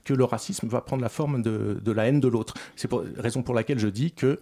[0.04, 2.54] que le racisme va prendre la forme de, de la haine de l'autre.
[2.76, 4.38] C'est raison pour laquelle je dis que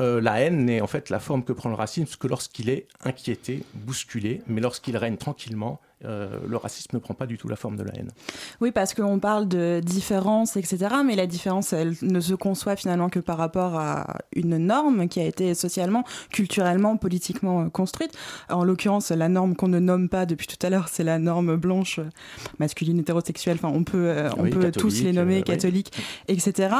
[0.00, 2.88] euh, la haine n'est en fait la forme que prend le racisme que lorsqu'il est
[3.00, 7.56] inquiété, bousculé, mais lorsqu'il règne tranquillement, euh, le racisme ne prend pas du tout la
[7.56, 8.10] forme de la haine.
[8.60, 10.78] Oui, parce qu'on parle de différence, etc.
[11.04, 15.20] Mais la différence, elle ne se conçoit finalement que par rapport à une norme qui
[15.20, 18.12] a été socialement, culturellement, politiquement euh, construite.
[18.50, 21.56] En l'occurrence, la norme qu'on ne nomme pas depuis tout à l'heure, c'est la norme
[21.56, 22.08] blanche, euh,
[22.58, 23.56] masculine, hétérosexuelle.
[23.62, 25.44] Enfin, on peut, euh, on Oui, peut tous les nommer, euh, oui.
[25.44, 25.92] catholiques,
[26.28, 26.74] etc.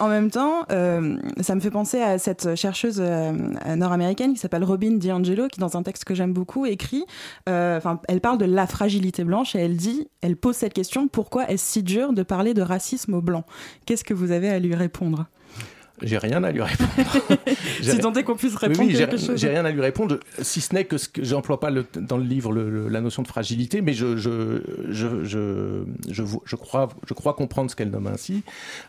[0.00, 5.48] En même temps, ça me fait penser à cette chercheuse nord-américaine qui s'appelle Robin DiAngelo,
[5.48, 7.04] qui dans un texte que j'aime beaucoup écrit,
[7.46, 11.48] enfin, elle parle de la fragilité blanche et elle dit, elle pose cette question pourquoi
[11.50, 13.44] est-ce si dur de parler de racisme aux blancs?
[13.86, 15.26] Qu'est-ce que vous avez à lui répondre?
[16.02, 16.90] J'ai rien à lui répondre.
[17.80, 19.38] J'ai- Si tant est qu'on puisse répondre oui, j'ai- quelque chose.
[19.40, 22.16] J'ai rien à lui répondre, si ce n'est que ce que j'emploie pas le- dans
[22.16, 26.42] le livre le- le- la notion de fragilité, mais je, je, je, je, je, vo-
[26.44, 28.42] je crois, je crois comprendre ce qu'elle nomme ainsi.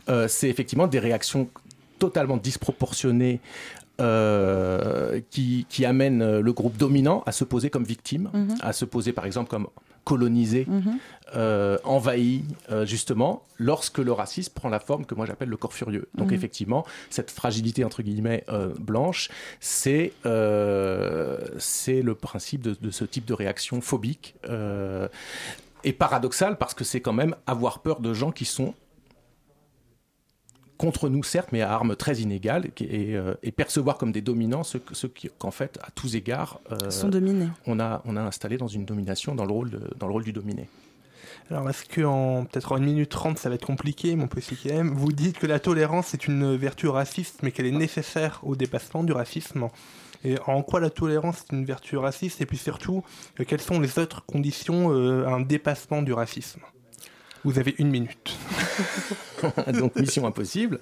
[0.09, 1.47] Euh, C'est effectivement des réactions
[1.99, 3.39] totalement disproportionnées
[4.01, 8.55] euh, qui, qui amènent euh, le groupe dominant à se poser comme victime, Mhm.
[8.61, 9.67] à se poser par exemple comme
[10.03, 10.97] colonisé, Mhm.
[11.35, 15.73] euh, envahi, euh, justement, lorsque le racisme prend la forme que moi j'appelle le corps
[15.73, 16.07] furieux.
[16.13, 16.35] Donc Mhm.
[16.35, 18.45] effectivement, cette fragilité entre guillemets
[18.79, 19.29] blanche,
[19.59, 20.13] c'est
[21.57, 24.35] c'est le principe de, de ce type de réaction phobique.
[25.87, 28.73] et paradoxal parce que c'est quand même avoir peur de gens qui sont
[30.77, 34.63] contre nous certes, mais à armes très inégales, et, euh, et percevoir comme des dominants
[34.63, 37.47] ceux, ceux qui, qu'en fait, à tous égards, euh, sont dominés.
[37.65, 40.23] on a, on a installé dans une domination, dans le rôle, de- dans le rôle
[40.23, 40.67] du dominé.
[41.51, 44.89] Alors, est-ce qu'en peut-être en une minute trente, ça va être compliqué, mon petit KM
[44.95, 49.03] Vous dites que la tolérance est une vertu raciste, mais qu'elle est nécessaire au dépassement
[49.03, 49.67] du racisme.
[50.23, 52.41] Et en quoi la tolérance est une vertu raciste?
[52.41, 53.03] Et puis surtout,
[53.39, 56.61] euh, quelles sont les autres conditions à un dépassement du racisme?
[57.45, 58.37] Vous avez une minute.
[59.79, 60.79] Donc mission impossible.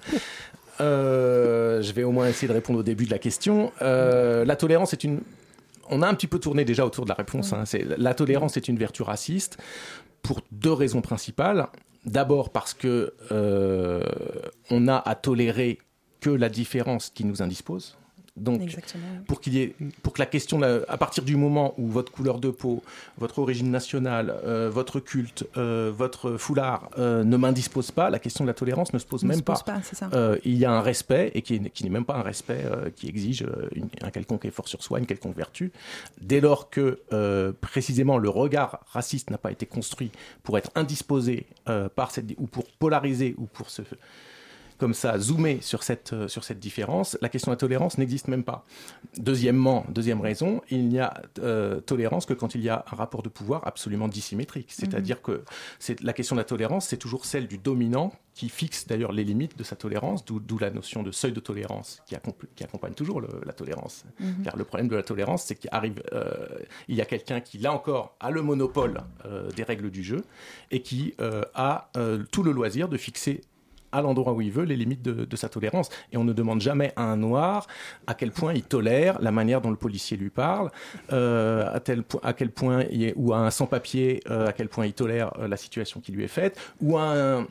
[0.80, 3.70] Euh, je vais au moins essayer de répondre au début de la question.
[3.82, 5.20] Euh, la tolérance est une.
[5.90, 7.52] On a un petit peu tourné déjà autour de la réponse.
[7.52, 7.64] hein.
[7.98, 9.58] La tolérance est une vertu raciste
[10.22, 11.68] pour deux raisons principales.
[12.06, 14.02] D'abord parce que euh,
[14.70, 15.78] on a à tolérer
[16.20, 17.98] que la différence qui nous indispose.
[18.36, 19.04] Donc, Exactement.
[19.28, 22.40] pour qu'il y ait, pour que la question, à partir du moment où votre couleur
[22.40, 22.82] de peau,
[23.16, 28.42] votre origine nationale, euh, votre culte, euh, votre foulard euh, ne m'indispose pas, la question
[28.42, 29.80] de la tolérance ne se pose Ne même se pose pas.
[29.82, 30.10] ça.
[30.44, 32.64] Il y a un respect et qui, qui n'est même pas un respect
[32.96, 35.70] qui exige une- un quelconque effort sur soi, une quelconque vertu.
[36.20, 36.98] Dès lors que
[37.60, 40.10] précisément le regard raciste n'a pas été construit
[40.42, 41.46] pour être indisposé
[41.94, 43.82] par cette ou pour polariser ou pour se
[44.78, 48.28] comme ça, zoomer sur cette, euh, sur cette différence, la question de la tolérance n'existe
[48.28, 48.64] même pas.
[49.18, 53.22] Deuxièmement, deuxième raison, il n'y a euh, tolérance que quand il y a un rapport
[53.22, 54.72] de pouvoir absolument dissymétrique.
[54.72, 55.44] C'est-à-dire que
[55.78, 59.22] c'est, la question de la tolérance, c'est toujours celle du dominant qui fixe d'ailleurs les
[59.22, 62.64] limites de sa tolérance, d'où, d'où la notion de seuil de tolérance qui, accomp- qui
[62.64, 64.04] accompagne toujours le- la tolérance.
[64.18, 64.42] Mhm.
[64.44, 66.34] Car le problème de la tolérance, c'est qu'il arrive, euh,
[66.88, 70.24] il y a quelqu'un qui, là encore, a le monopole euh, des règles du jeu
[70.72, 71.14] et qui
[71.54, 71.90] a
[72.32, 73.42] tout le loisir de fixer
[73.94, 75.88] à l'endroit où il veut les limites de, sa tolérance.
[76.12, 77.66] Et on ne demande jamais à un noir
[78.06, 80.70] à quel point il tolère la manière dont le policier lui parle,
[81.12, 81.68] euh,
[82.22, 85.48] à, quel point, il ou à un sans-papier, euh, à quel point il tolère euh,
[85.48, 87.46] la situation qui lui est faite, ou à un,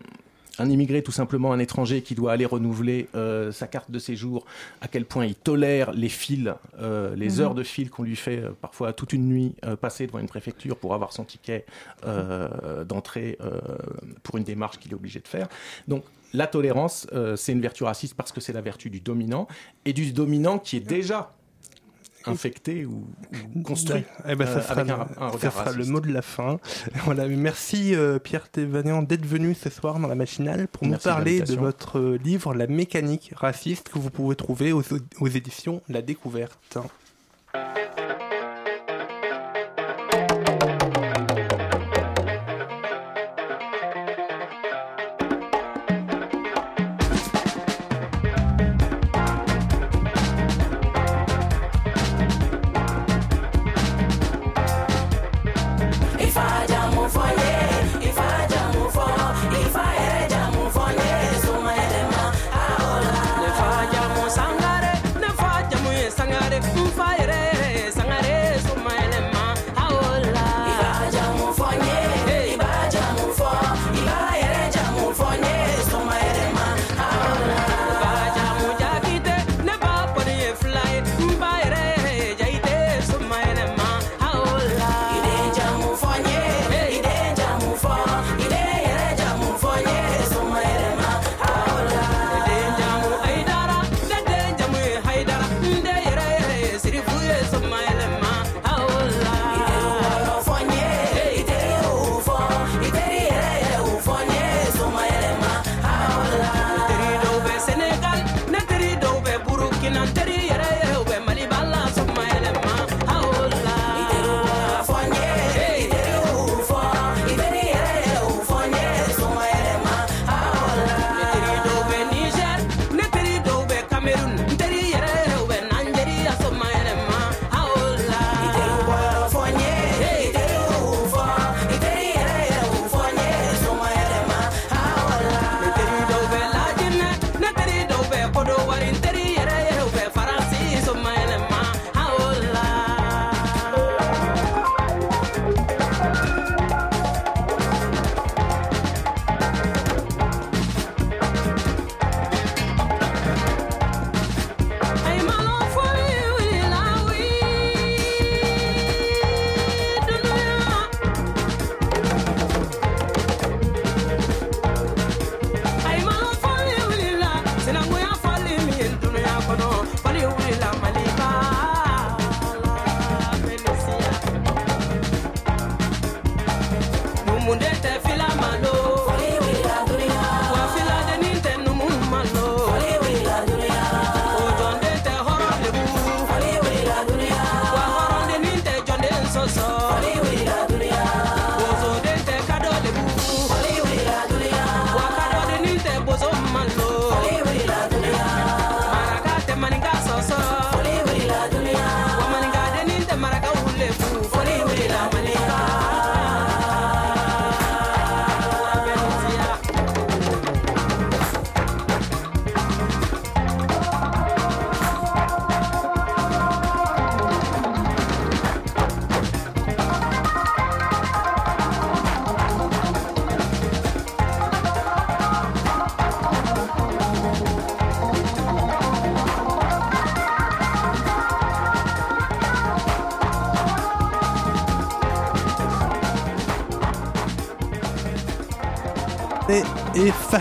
[0.60, 4.46] un immigré, tout simplement un étranger qui doit aller renouveler euh, sa carte de séjour,
[4.82, 7.42] à quel point il tolère les fils, euh, les Mhm.
[7.42, 10.78] heures de fil qu'on lui fait euh, parfois toute une nuit passer devant une préfecture
[10.78, 11.66] pour avoir son ticket
[12.88, 13.38] d'entrée
[14.24, 15.48] pour une démarche qu'il est obligé de faire.
[15.88, 19.48] Donc la tolérance, c'est une vertu raciste parce que c'est la vertu du dominant
[19.86, 21.34] et du dominant qui est déjà
[22.28, 23.06] infecté ou,
[23.56, 25.70] ou construit Eh ben, ça euh, sera, avec le, un, un ça regard sera le
[25.78, 25.90] raciste.
[25.92, 26.60] mot de la fin.
[27.06, 31.14] Voilà, merci euh, Pierre Thévanian d'être venu ce soir dans la machinale pour Merci nous
[31.14, 34.84] parler de votre euh, livre La mécanique raciste que vous pouvez trouver aux,
[35.20, 36.78] aux éditions La Découverte.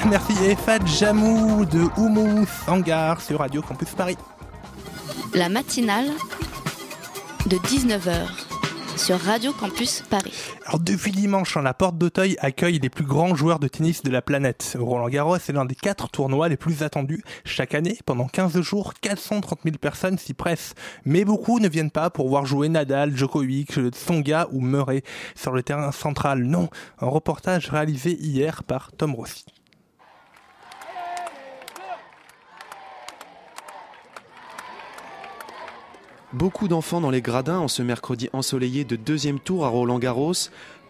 [0.09, 4.17] Merci et Fat Jamou de Oumou Sangar sur Radio Campus Paris.
[5.35, 6.07] La matinale
[7.47, 8.27] de 19h
[8.97, 10.33] sur Radio Campus Paris.
[10.65, 14.11] Alors depuis dimanche, hein, la Porte d'Auteuil accueille les plus grands joueurs de tennis de
[14.11, 14.77] la planète.
[14.81, 17.23] Roland Garros est l'un des quatre tournois les plus attendus.
[17.45, 20.75] Chaque année, pendant 15 jours, 430 000 personnes s'y pressent.
[21.05, 25.03] Mais beaucoup ne viennent pas pour voir jouer Nadal, Djokovic, Tsonga ou Murray
[25.35, 26.45] sur le terrain central.
[26.45, 29.45] Non, un reportage réalisé hier par Tom Rossi.
[36.33, 40.33] Beaucoup d'enfants dans les gradins en ce mercredi ensoleillé de deuxième tour à Roland Garros.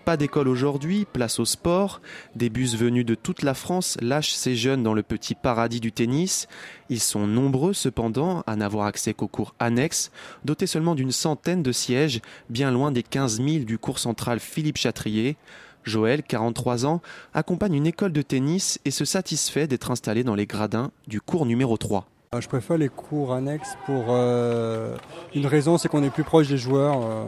[0.05, 2.00] Pas d'école aujourd'hui, place au sport.
[2.37, 5.90] Des bus venus de toute la France lâchent ces jeunes dans le petit paradis du
[5.90, 6.46] tennis.
[6.90, 10.12] Ils sont nombreux cependant à n'avoir accès qu'aux cours annexes,
[10.44, 14.78] dotés seulement d'une centaine de sièges, bien loin des 15 000 du cours central Philippe
[14.78, 15.37] Chatrier.
[15.83, 17.02] Joël, 43 ans,
[17.35, 21.46] accompagne une école de tennis et se satisfait d'être installé dans les gradins du cours
[21.46, 22.07] numéro 3.
[22.35, 24.97] Euh, je préfère les cours annexes pour euh,
[25.35, 27.03] une raison, c'est qu'on est plus proche des joueurs.
[27.03, 27.27] Euh.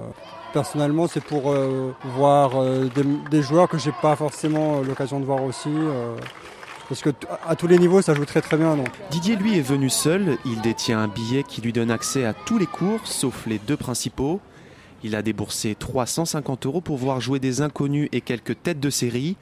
[0.54, 1.54] personnellement, c'est pour
[2.16, 2.52] voir
[3.30, 5.68] des, joueurs que j'ai pas forcément l'occasion de voir aussi.
[6.88, 7.10] parce que
[7.46, 8.78] à tous les niveaux, ça joue très très bien.
[9.10, 10.38] Didier, lui, est venu seul.
[10.46, 13.76] Il détient un billet qui lui donne accès à tous les cours, sauf les deux
[13.76, 14.40] principaux.
[15.02, 19.36] Il a déboursé 350 euros pour voir jouer des inconnus et quelques têtes de série.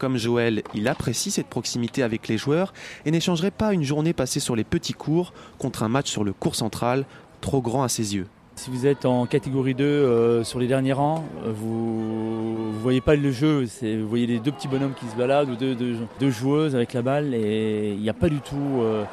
[0.00, 2.72] Comme Joël, il apprécie cette proximité avec les joueurs
[3.04, 6.32] et n'échangerait pas une journée passée sur les petits cours contre un match sur le
[6.32, 7.04] cours central,
[7.42, 8.26] trop grand à ses yeux.
[8.54, 13.02] Si vous êtes en catégorie 2 euh, sur les derniers rangs, euh, vous ne voyez
[13.02, 13.66] pas le jeu.
[13.82, 17.34] Vous voyez les deux petits bonhommes qui se baladent ou deux, joueuses avec la balle
[17.34, 19.04] et il n'y a pas du tout euh,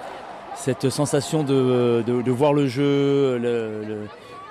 [0.55, 3.41] cette sensation de, voir le jeu,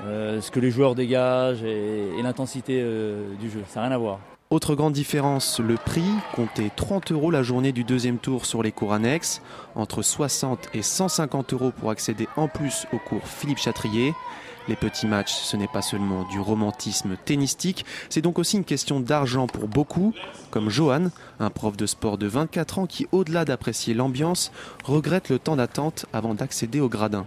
[0.02, 2.84] ce que les joueurs dégagent et, et l'intensité
[3.40, 3.62] du jeu.
[3.68, 4.18] Ça n'a rien à voir.
[4.48, 8.70] Autre grande différence, le prix, comptait 30 euros la journée du deuxième tour sur les
[8.70, 9.42] cours annexes,
[9.74, 14.14] entre 60 et 150 euros pour accéder en plus au cours Philippe Chatrier.
[14.68, 19.00] Les petits matchs, ce n'est pas seulement du romantisme tennistique, c'est donc aussi une question
[19.00, 20.14] d'argent pour beaucoup,
[20.52, 21.08] comme Johan,
[21.40, 24.52] un prof de sport de 24 ans qui, au-delà d'apprécier l'ambiance,
[24.84, 27.26] regrette le temps d'attente avant d'accéder au gradin.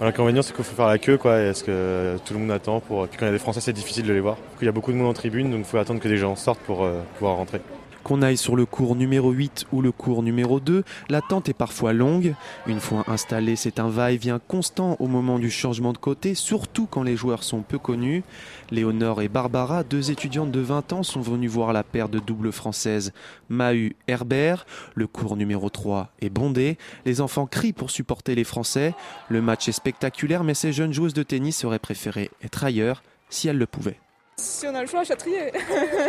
[0.00, 3.06] L'inconvénient, c'est qu'il faut faire la queue, quoi, est-ce que tout le monde attend pour.
[3.06, 4.38] Puis quand il y a des Français, c'est difficile de les voir.
[4.62, 6.36] Il y a beaucoup de monde en tribune, donc il faut attendre que des gens
[6.36, 7.60] sortent pour euh, pouvoir rentrer.
[8.02, 11.92] Qu'on aille sur le cours numéro 8 ou le cours numéro 2, l'attente est parfois
[11.92, 12.34] longue.
[12.66, 17.02] Une fois installé, c'est un va-et-vient constant au moment du changement de côté, surtout quand
[17.02, 18.22] les joueurs sont peu connus.
[18.70, 22.52] Léonore et Barbara, deux étudiantes de 20 ans, sont venues voir la paire de double
[22.52, 23.12] françaises
[23.48, 24.66] Mahu Herbert.
[24.94, 26.78] Le cours numéro 3 est bondé.
[27.04, 28.94] Les enfants crient pour supporter les Français.
[29.28, 33.48] Le match est spectaculaire, mais ces jeunes joueuses de tennis auraient préféré être ailleurs si
[33.48, 33.98] elles le pouvaient.
[34.40, 35.52] Si on a le choix, Châtrier.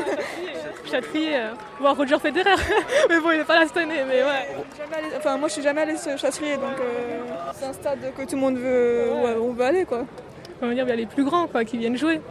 [0.90, 2.56] Châtrier, euh, voir Roger Federer.
[3.10, 5.18] mais bon, il n'est pas là cette année, mais ouais.
[5.18, 7.20] enfin, moi, je suis jamais allé sur Châtrier, donc euh,
[7.54, 9.10] c'est un stade que tout le monde veut,
[9.42, 10.06] on veut aller, quoi.
[10.62, 12.22] On va dire, il y a les plus grands, quoi, qui viennent jouer.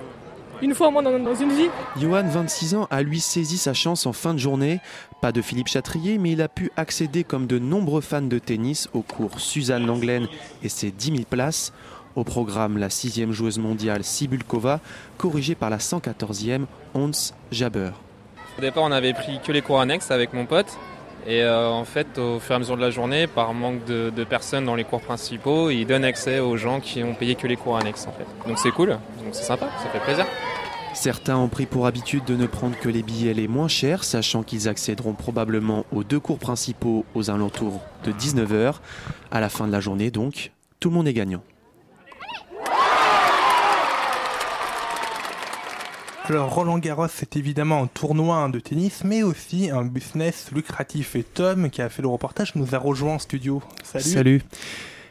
[0.62, 1.68] Une fois au moins dans, dans une vie.
[1.98, 4.80] Johan, 26 ans, a lui saisi sa chance en fin de journée.
[5.20, 8.88] Pas de Philippe Châtrier, mais il a pu accéder, comme de nombreux fans de tennis,
[8.92, 10.28] au cours Suzanne Langlaine
[10.62, 11.72] et ses 10 000 places.
[12.16, 14.80] Au programme, la sixième joueuse mondiale Sibulkova,
[15.16, 17.10] corrigée par la 114e Hans
[17.52, 17.90] Jaber.
[18.58, 20.76] Au départ, on avait pris que les cours annexes avec mon pote.
[21.26, 24.24] Et euh, en fait, au fur et à mesure de la journée, par manque de,
[24.24, 27.56] personnes dans les cours principaux, ils donnent accès aux gens qui ont payé que les
[27.56, 28.06] cours annexes.
[28.06, 28.26] En fait.
[28.48, 30.26] Donc c'est cool, donc c'est sympa, ça fait plaisir.
[30.94, 34.42] Certains ont pris pour habitude de ne prendre que les billets les moins chers, sachant
[34.42, 38.74] qu'ils accéderont probablement aux deux cours principaux aux alentours de 19h.
[39.30, 40.50] À la fin de la journée, donc,
[40.80, 41.42] tout le monde est gagnant.
[46.30, 51.16] Alors Roland Garros, c'est évidemment un tournoi de tennis, mais aussi un business lucratif.
[51.16, 53.60] Et Tom, qui a fait le reportage, nous a rejoint en studio.
[53.82, 54.04] Salut.
[54.04, 54.42] Salut.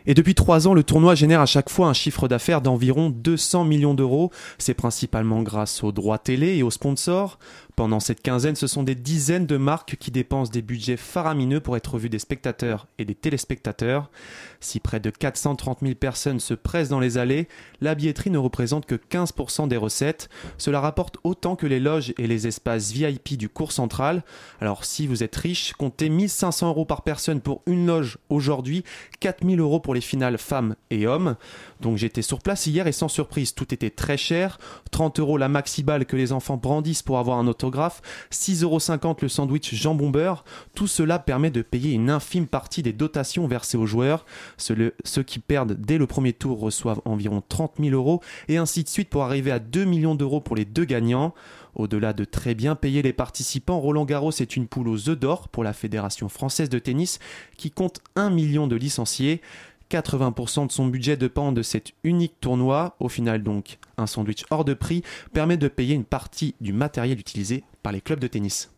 [0.06, 3.66] Et depuis trois ans, le tournoi génère à chaque fois un chiffre d'affaires d'environ 200
[3.66, 4.32] millions d'euros.
[4.60, 7.38] C'est principalement grâce aux droits télé et aux sponsors.
[7.80, 11.78] Pendant cette quinzaine, ce sont des dizaines de marques qui dépensent des budgets faramineux pour
[11.78, 14.12] être vues des spectateurs et des téléspectateurs.
[14.60, 17.48] Si près de 430 000 personnes se pressent dans les allées,
[17.80, 20.28] la billetterie ne représente que 15% des recettes.
[20.58, 24.26] Cela rapporte autant que les loges et les espaces VIP du cours central.
[24.60, 28.84] Alors si vous êtes riche, comptez 1500 euros par personne pour une loge aujourd'hui,
[29.22, 31.38] 4000 euros pour les finales femmes et hommes.
[31.80, 34.58] Donc j'étais sur place hier et sans surprise, tout était très cher.
[34.92, 38.02] 30 euros la maxi balle que les enfants brandissent pour avoir un autographe,
[38.32, 40.44] 6,50 euros le sandwich jambon beurre.
[40.76, 44.26] Tout cela permet de payer une infime partie des dotations versées aux joueurs.
[44.58, 48.90] Ceux, qui perdent dès le premier tour reçoivent environ 30 000 euros et ainsi de
[48.90, 51.34] suite pour arriver à 2 millions d'euros pour les deux gagnants.
[51.76, 55.50] Au-delà de très bien payer les participants, Roland Garros est une poule aux œufs d'or
[55.50, 57.20] pour la Fédération française de tennis
[57.58, 59.42] qui compte un million de licenciés.
[59.90, 62.96] 80% de son budget dépend de cet unique tournoi.
[63.00, 67.20] Au final donc, un sandwich hors de prix permet de payer une partie du matériel
[67.20, 68.72] utilisé par les clubs de tennis.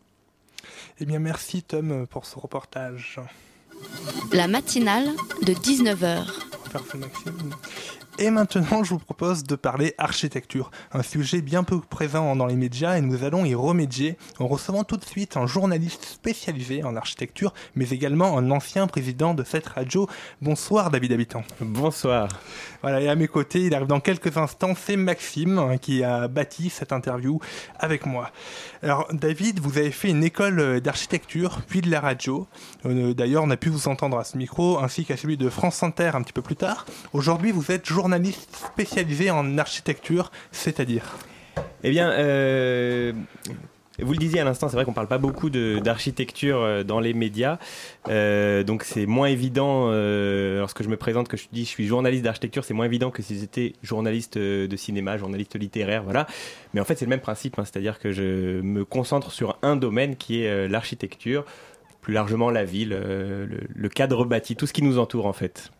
[1.00, 3.20] Eh bien merci Tom pour ce reportage.
[4.32, 5.08] La matinale
[5.42, 6.24] de 19h.
[6.74, 7.50] Maxime.
[8.18, 12.56] Et maintenant, je vous propose de parler architecture, un sujet bien peu présent dans les
[12.56, 16.94] médias et nous allons y remédier en recevant tout de suite un journaliste spécialisé en
[16.94, 20.08] architecture, mais également un ancien président de cette radio.
[20.42, 21.42] Bonsoir David Habitant.
[21.60, 22.28] Bonsoir.
[22.82, 26.28] Voilà, et à mes côtés, il arrive dans quelques instants, c'est Maxime hein, qui a
[26.28, 27.40] bâti cette interview
[27.78, 28.30] avec moi.
[28.82, 32.46] Alors David, vous avez fait une école d'architecture, puis de la radio.
[32.84, 35.82] Euh, D'ailleurs, on a pu vous entendre à ce micro, ainsi qu'à celui de France
[35.82, 36.61] Inter un petit peu plus tard.
[37.12, 41.16] Aujourd'hui, vous êtes journaliste spécialisé en architecture, c'est-à-dire
[41.82, 43.12] Eh bien, euh,
[44.00, 47.14] vous le disiez à l'instant, c'est vrai qu'on parle pas beaucoup d'architecture euh, dans les
[47.14, 47.58] médias,
[48.08, 52.24] Euh, donc c'est moins évident lorsque je me présente que je dis je suis journaliste
[52.24, 56.26] d'architecture, c'est moins évident que si j'étais journaliste de cinéma, journaliste littéraire, voilà.
[56.74, 59.76] Mais en fait, c'est le même principe, hein, c'est-à-dire que je me concentre sur un
[59.76, 61.44] domaine qui est l'architecture,
[62.00, 65.70] plus largement la ville, le, le cadre bâti, tout ce qui nous entoure en fait.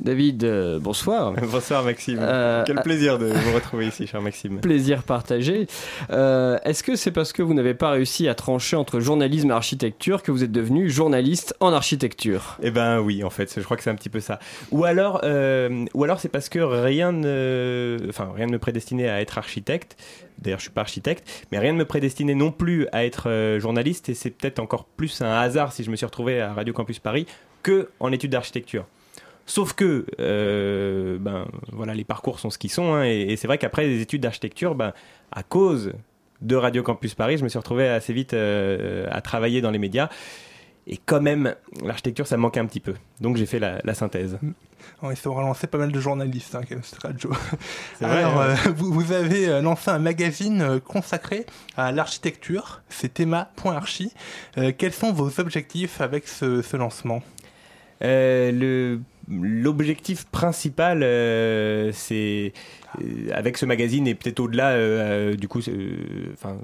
[0.00, 1.32] David, euh, bonsoir.
[1.52, 2.18] Bonsoir Maxime.
[2.20, 4.58] Euh, Quel plaisir de vous retrouver ici, cher Maxime.
[4.60, 5.66] Plaisir partagé.
[6.10, 9.54] Euh, Est-ce que c'est parce que vous n'avez pas réussi à trancher entre journalisme et
[9.54, 12.56] architecture que vous êtes devenu journaliste en architecture?
[12.62, 14.38] Eh ben oui, en fait, je crois que c'est un petit peu ça.
[14.70, 19.08] Ou alors, euh, ou alors c'est parce que rien ne, enfin rien ne me prédestinait
[19.08, 19.96] à être architecte.
[20.38, 23.60] D'ailleurs, je suis pas architecte, mais rien ne me prédestinait non plus à être euh,
[23.60, 24.08] journaliste.
[24.08, 26.98] Et c'est peut-être encore plus un hasard si je me suis retrouvé à Radio Campus
[26.98, 27.26] Paris
[27.62, 28.86] que en études d'architecture.
[29.50, 33.48] Sauf que, euh, ben voilà, les parcours sont ce qu'ils sont, hein, et, et c'est
[33.48, 34.92] vrai qu'après les études d'architecture, ben
[35.32, 35.92] à cause
[36.40, 39.80] de Radio Campus Paris, je me suis retrouvé assez vite euh, à travailler dans les
[39.80, 40.08] médias.
[40.86, 42.94] Et quand même, l'architecture, ça me manquait un petit peu.
[43.20, 44.38] Donc j'ai fait la, la synthèse.
[45.02, 47.30] Ouais, ça aura lancé pas mal de journalistes, hein, cette radio.
[48.00, 48.44] Vrai, Alors, ouais.
[48.68, 51.44] euh, vous, vous avez lancé un magazine consacré
[51.76, 54.12] à l'architecture, c'est théma.archi.
[54.58, 57.20] Euh, quels sont vos objectifs avec ce, ce lancement?
[58.02, 62.52] Euh, le l'objectif principal, euh, c'est
[63.00, 65.60] euh, avec ce magazine et peut-être au-delà, euh, du coup,
[66.32, 66.56] enfin.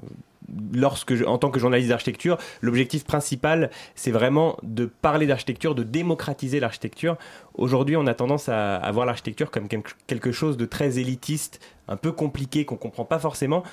[0.73, 6.61] Lorsque en tant que journaliste d'architecture, l'objectif principal, c'est vraiment de parler d'architecture, de démocratiser
[6.61, 7.17] l'architecture.
[7.55, 11.59] Aujourd'hui, on a tendance à, à voir l'architecture comme quel- quelque chose de très élitiste,
[11.89, 13.63] un peu compliqué, qu'on comprend pas forcément.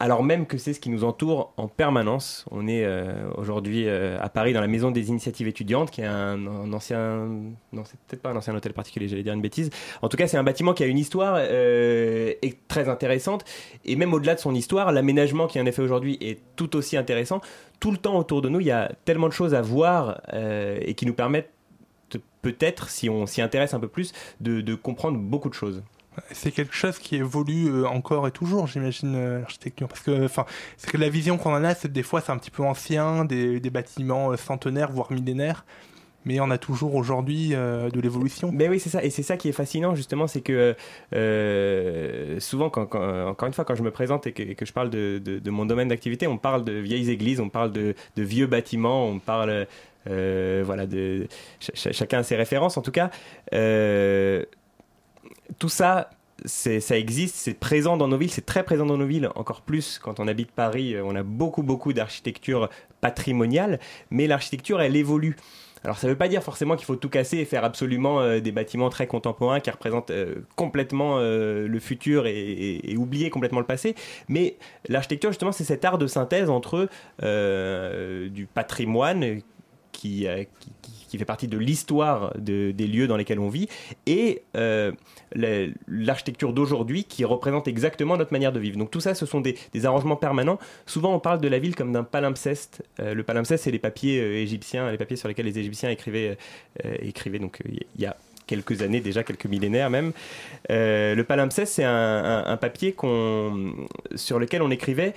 [0.00, 2.46] Alors même que c'est ce qui nous entoure en permanence.
[2.50, 6.06] On est euh, aujourd'hui euh, à Paris dans la Maison des Initiatives étudiantes, qui est
[6.06, 7.28] un, ancien...
[7.72, 9.68] Non, c'est peut-être pas un ancien hôtel particulier, j'allais dire une bêtise.
[10.00, 12.32] En tout cas, c'est un bâtiment qui a une histoire euh,
[12.66, 13.44] très intéressante.
[13.84, 16.96] Et même au-delà de son histoire, l'aménagement qui en est fait aujourd'hui est tout aussi
[16.96, 17.42] intéressant.
[17.78, 20.94] Tout le temps autour de nous, il y a tellement de choses à voir et
[20.94, 21.50] qui nous permettent
[22.42, 25.82] peut-être, si on s'y intéresse un peu plus, de comprendre beaucoup de choses.
[26.32, 29.88] C'est quelque chose qui évolue euh, encore et toujours, j'imagine, euh, l'architecture.
[29.88, 30.44] Parce que, enfin,
[30.86, 33.60] que la vision qu'on en a, c'est des fois c'est un petit peu ancien, des,
[33.60, 35.64] des bâtiments euh, centenaires, voire millénaires.
[36.26, 38.52] Mais on a toujours aujourd'hui de l'évolution.
[38.52, 39.02] Ben oui, c'est ça.
[39.02, 40.76] Et c'est ça qui est fascinant, justement, c'est que
[42.40, 45.64] souvent, encore une fois, quand je me présente et que, je parle de, de- mon
[45.64, 49.66] domaine d'activité, on parle de vieilles églises, on parle de, vieux bâtiments, on parle,
[50.04, 51.26] voilà, de
[51.58, 52.76] ch- ch- chacun a ses références.
[52.76, 53.10] En tout cas,
[55.60, 56.10] tout ça.
[56.46, 59.98] Ça existe, c'est présent dans nos villes, c'est très présent dans nos villes, encore plus
[59.98, 62.70] quand on habite Paris, euh, on a beaucoup beaucoup d'architecture
[63.02, 63.78] patrimoniale,
[64.10, 65.36] mais l'architecture elle évolue.
[65.84, 68.40] Alors ça ne veut pas dire forcément qu'il faut tout casser et faire absolument euh,
[68.40, 73.94] des bâtiments très contemporains qui représentent euh, complètement le futur et, oublier complètement le passé,
[74.28, 74.56] mais
[74.88, 76.88] l'architecture justement c'est cet art de synthèse entre
[78.30, 79.42] du patrimoine
[79.92, 80.26] qui,
[80.58, 83.68] qui, qui- qui fait partie de l'histoire de- des lieux dans lesquels on vit
[84.06, 84.92] et euh,
[85.34, 88.78] la- l'architecture d'aujourd'hui qui représente exactement notre manière de vivre.
[88.78, 90.58] Donc tout ça, ce sont des, arrangements permanents.
[90.86, 92.82] Souvent, on parle de la ville comme d'un palimpseste.
[93.00, 96.36] Euh, le palimpseste, c'est les papiers euh, égyptiens, les papiers sur lesquels les Égyptiens écrivaient,
[97.40, 100.12] donc il y a quelques années déjà, quelques millénaires même.
[100.68, 102.94] Le palimpseste, c'est un, un- un papier
[104.14, 105.12] sur lequel on écrivait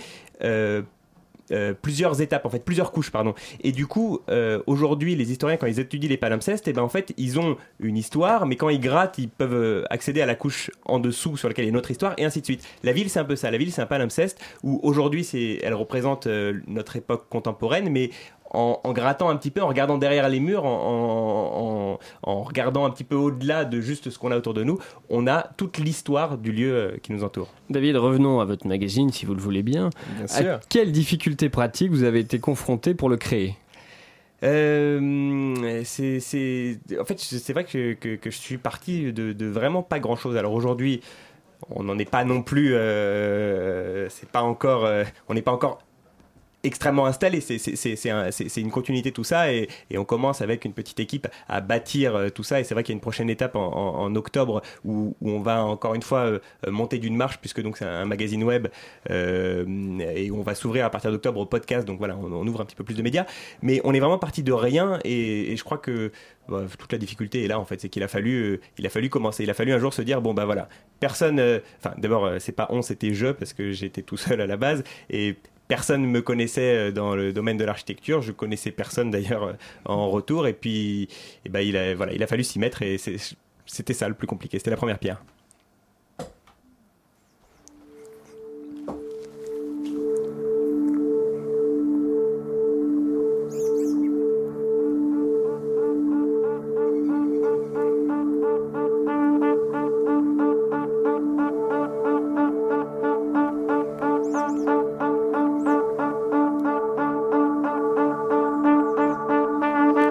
[1.51, 3.33] euh, plusieurs étapes, en fait, plusieurs couches, pardon.
[3.61, 6.89] Et du coup, euh, aujourd'hui, les historiens, quand ils étudient les palimpsestes, eh ben, en
[6.89, 10.35] fait, ils ont une histoire, mais quand ils grattent, ils peuvent euh, accéder à la
[10.35, 12.67] couche en dessous sur laquelle une autre histoire, et ainsi de suite.
[12.83, 13.51] La ville, c'est un peu ça.
[13.51, 15.27] La ville, c'est un palimpseste où aujourd'hui,
[15.63, 16.27] elle représente
[16.67, 18.11] notre époque contemporaine, mais
[18.53, 22.85] en, en grattant un petit peu, en regardant derrière les murs, en, en- en regardant
[22.85, 24.79] un petit peu au-delà de juste ce qu'on a autour de nous,
[25.09, 27.49] on a toute l'histoire du lieu euh, qui nous entoure.
[27.69, 29.89] David, revenons à votre magazine si vous le voulez bien.
[30.17, 30.59] Bien À sûr.
[30.69, 33.55] quelles difficultés pratiques vous avez été confronté pour le créer?
[34.43, 39.45] Euh, c'est, c'est- en fait, c'est vrai que, que, que je suis parti de, de
[39.45, 40.35] vraiment pas grand chose.
[40.37, 41.01] Alors aujourd'hui,
[41.69, 45.79] on n'en est pas non plus, euh, c'est pas encore, euh, on n'est pas encore
[46.63, 47.41] extrêmement installé.
[47.41, 50.65] C'est, c'est, c'est, c'est, un- c'est- c'est une continuité tout ça et, on commence avec
[50.65, 52.59] une petite équipe à bâtir euh, tout ça.
[52.59, 55.95] Et c'est vrai qu'il y a une prochaine étape en, octobre où, on va encore
[55.95, 58.67] une fois euh, monter d'une marche puisque donc c'est un magazine web
[59.09, 59.65] euh,
[60.15, 61.87] et on va s'ouvrir à partir d'octobre au podcast.
[61.87, 63.25] Donc voilà, on, ouvre un petit peu plus de médias.
[63.61, 66.11] Mais on est vraiment parti de rien et, je crois que
[66.47, 69.09] bah, toute la difficulté est là en fait, c'est qu'il a fallu, il a fallu
[69.09, 69.43] commencer.
[69.43, 70.67] Il a fallu un jour se dire bon bah voilà,
[70.99, 71.39] personne.
[71.79, 74.83] Enfin d'abord c'est pas on, c'était je parce que j'étais tout seul à la base
[75.09, 75.35] et
[75.67, 78.21] personne ne me connaissait euh, dans le domaine de l'architecture.
[78.21, 79.53] Je connaissais personne d'ailleurs euh,
[79.85, 81.07] en retour et puis
[81.45, 82.97] et ben il a voilà, il a fallu s'y mettre et
[83.65, 84.57] c'était ça le plus compliqué.
[84.57, 85.23] C'était la première pierre.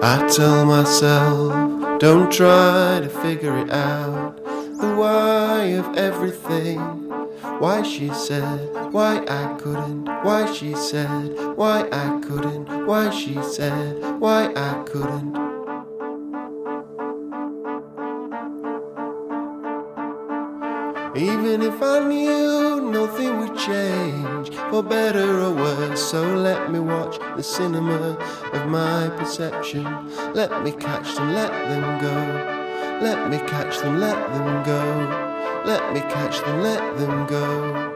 [0.05, 4.35] I tell myself, don't try to figure it out.
[4.81, 6.81] The why of everything.
[7.59, 10.07] Why she said, why I couldn't.
[10.25, 12.85] Why she said, why I couldn't.
[12.85, 15.37] Why she said, why I couldn't.
[21.15, 27.17] Even if I knew nothing would change, for better or worse, so let me watch
[27.35, 28.15] the cinema
[28.53, 29.83] of my perception.
[30.33, 32.15] Let me catch them, let them go.
[33.01, 35.63] Let me catch them, let them go.
[35.65, 37.92] Let me catch them, let them go.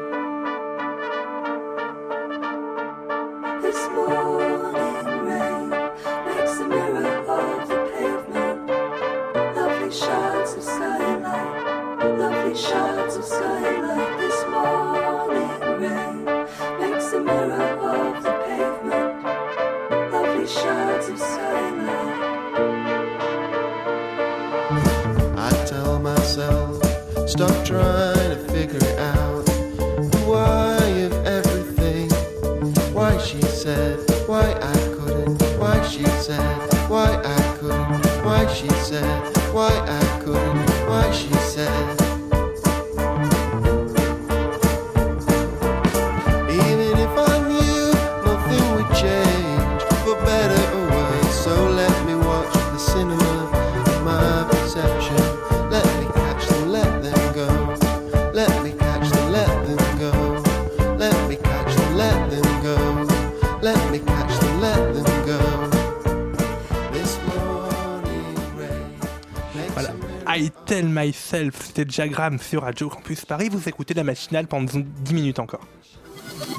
[70.97, 73.49] Myself, c'était Diagram sur Radio Campus Paris.
[73.51, 74.71] Vous écoutez la matinale pendant
[75.03, 75.61] 10 minutes encore.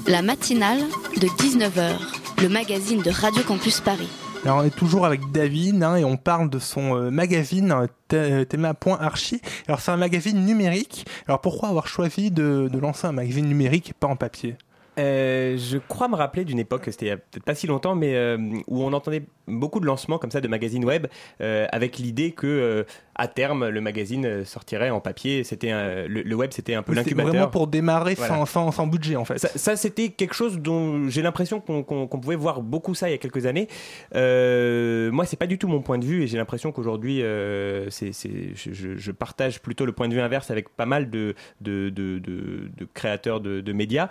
[0.06, 0.78] La matinale
[1.20, 1.96] de 19h,
[2.42, 4.08] le magazine de Radio Campus Paris.
[4.44, 7.86] Alors on est toujours avec David hein, et on parle de son euh, magazine euh,
[8.06, 9.40] Thé- Théma.archi.
[9.66, 11.04] Alors c'est un magazine numérique.
[11.26, 14.56] Alors pourquoi avoir choisi de, de lancer un magazine numérique et pas en papier?
[14.98, 17.94] Euh, je crois me rappeler d'une époque, c'était il y a peut-être pas si longtemps,
[17.94, 18.36] mais euh,
[18.66, 21.06] où on entendait beaucoup de lancements comme ça de magazines web
[21.40, 22.84] euh, avec l'idée que
[23.14, 25.42] à terme le magazine sortirait en papier.
[25.44, 25.70] C'était
[26.06, 27.32] le, le web, c'était un peu l'incubateur.
[27.32, 28.34] vraiment pour démarrer Voilà.
[28.36, 29.38] sans, sans, sans budget en fait.
[29.38, 33.14] Ça, ça, c'était quelque chose dont j'ai l'impression qu'on pouvait voir beaucoup ça il y
[33.14, 33.68] a quelques années.
[34.14, 37.22] Moi, c'est pas du tout mon point de vue et j'ai l'impression qu'aujourd'hui,
[37.90, 38.12] c'est-
[38.54, 42.70] je, partage plutôt le point de vue inverse avec pas mal de, de, de- de-
[42.76, 44.08] de créateurs de médias.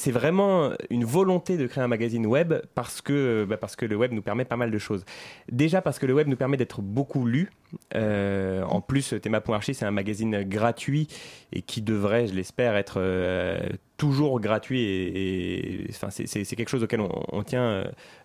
[0.00, 3.96] C'est vraiment une volonté de créer un magazine web parce que, bah, parce que le
[3.96, 5.04] web nous permet pas mal de choses.
[5.52, 7.50] Déjà parce que le web nous permet d'être beaucoup lu.
[7.94, 11.06] Euh, en plus, Théma.archi, c'est un magazine gratuit
[11.52, 13.60] et qui devrait, je l'espère, être euh,
[13.98, 14.80] toujours gratuit.
[14.80, 17.84] Et, c'est- quelque chose auquel on, tient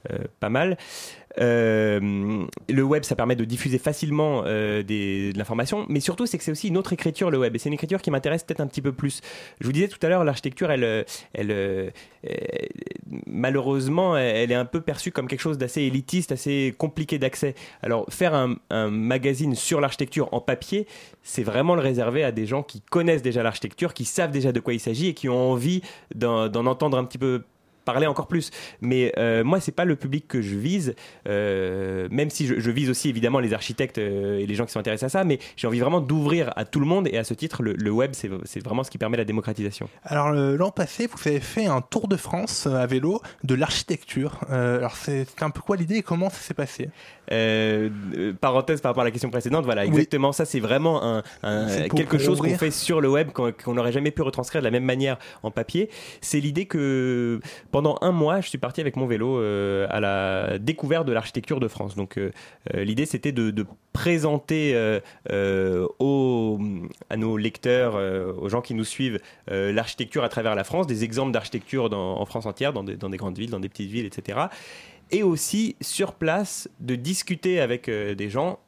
[0.10, 0.78] euh, pas mal.
[1.40, 6.38] Euh, le web, ça permet de diffuser facilement euh, des, de l'information, mais surtout, c'est
[6.38, 7.56] que c'est aussi une autre écriture, le web.
[7.56, 9.22] Et c'est une écriture qui m'intéresse peut-être un petit peu plus.
[9.60, 11.92] Je vous disais tout à l'heure, l'architecture, elle, euh, elle,
[13.28, 17.56] malheureusement, elle est un peu perçue comme quelque chose d'assez élitiste, assez compliqué d'accès.
[17.82, 18.56] Alors, faire un,
[18.90, 20.88] magazine sur l'architecture en papier,
[21.24, 24.60] c'est vraiment le réserver à des gens qui connaissent déjà l'architecture, qui savent déjà de
[24.60, 25.82] quoi il s'agit et qui ont envie
[26.14, 27.44] d'en entendre un petit peu
[27.86, 28.52] parler encore plus.
[28.82, 30.96] Mais euh, moi, c'est pas le public que je vise,
[31.28, 34.72] euh, même si je, je vise aussi évidemment les architectes euh, et les gens qui
[34.72, 37.24] sont intéressés à ça, mais j'ai envie vraiment d'ouvrir à tout le monde et à
[37.24, 39.88] ce titre, le, le web, c'est vraiment ce qui permet la démocratisation.
[40.04, 44.40] Alors l'an passé, vous avez fait un tour de France euh, à vélo de l'architecture.
[44.50, 46.90] Alors c'est un peu quoi l'idée et comment ça s'est passé?
[48.42, 49.88] Parenthèse par rapport à la question précédente, voilà, Oui.
[49.90, 53.74] exactement ça, c'est vraiment un, un- quelque chose qu'on fait sur le web qu'on qu'on
[53.74, 55.90] n'aurait jamais pu retranscrire de la même manière en papier.
[56.22, 57.40] C'est l'idée que
[57.76, 61.60] pendant un mois, je suis parti avec mon vélo euh, à la découverte de l'architecture
[61.60, 61.98] de France.
[61.98, 62.32] Donc euh,
[62.74, 64.74] euh, l'idée c'était de, présenter
[66.00, 66.60] aux,
[67.10, 67.96] à nos lecteurs,
[68.42, 72.46] aux gens qui nous suivent, l'architecture à travers la France, des exemples d'architecture en France
[72.46, 74.40] entière, dans des, grandes villes, dans des petites villes, etc.
[75.12, 78.60] Et aussi sur place de discuter avec des gens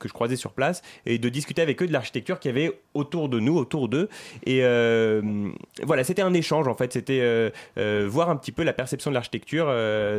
[0.00, 2.80] que je croisais sur place et de discuter avec eux de l'architecture qu'il y avait
[2.94, 4.08] autour de nous, autour d'eux.
[4.44, 5.50] Et euh,
[5.84, 6.92] voilà, c'était un échange en fait.
[6.92, 9.66] C'était euh, euh, voir un petit peu la perception de l'architecture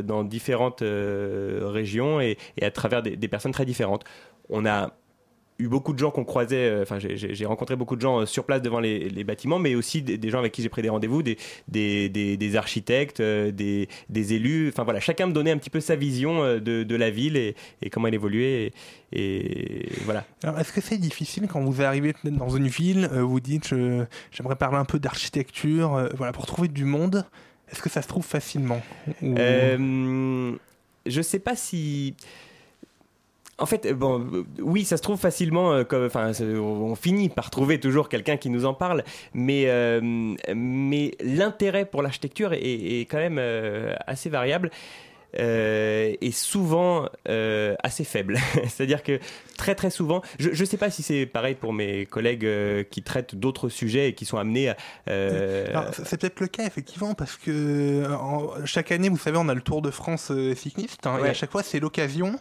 [0.03, 4.05] dans différentes régions et, et à travers des, des personnes très différentes.
[4.49, 4.91] On a
[5.60, 8.45] eu beaucoup de gens qu'on croisait, euh, enfin j'ai- rencontré beaucoup de gens euh, sur
[8.45, 10.89] place devant les, les bâtiments, mais aussi des, des gens avec qui j'ai pris des
[10.89, 11.38] rendez-vous, des,
[11.68, 15.80] des, des- architectes, euh, des, des élus, enfin voilà, chacun me donnait un petit peu
[15.80, 18.72] sa vision euh, de, de la ville et, et comment elle évoluait,
[19.12, 20.26] et, et voilà.
[20.43, 23.70] Alors, est-ce que c'est difficile quand vous arrivez dans une ville, vous dites
[24.32, 27.26] j'aimerais parler un peu d'architecture, voilà, pour trouver du monde,
[27.72, 28.82] est-ce que ça se trouve facilement
[29.22, 29.36] Ou-
[31.06, 32.16] je sais pas si.
[33.58, 35.72] En fait, euh, bon, euh, oui, ça se trouve facilement.
[35.74, 35.84] euh,
[36.60, 39.66] on finit par trouver toujours quelqu'un qui nous en parle, mais
[41.22, 43.39] l'intérêt pour l'architecture est, quand même
[44.08, 44.72] assez variable.
[45.39, 48.38] Euh, et souvent euh, assez faible.
[48.67, 49.19] C'est-à-dire que
[49.57, 53.01] très très souvent, je ne sais pas si c'est pareil pour mes collègues euh, qui
[53.03, 54.77] traitent d'autres sujets et qui sont amenés à...
[55.09, 55.67] euh,
[56.03, 59.61] c'est peut-être le cas effectivement parce que en- chaque année, vous savez, on a le
[59.61, 62.36] Tour de France cycliste hein, et à chaque fois, c'est l'occasion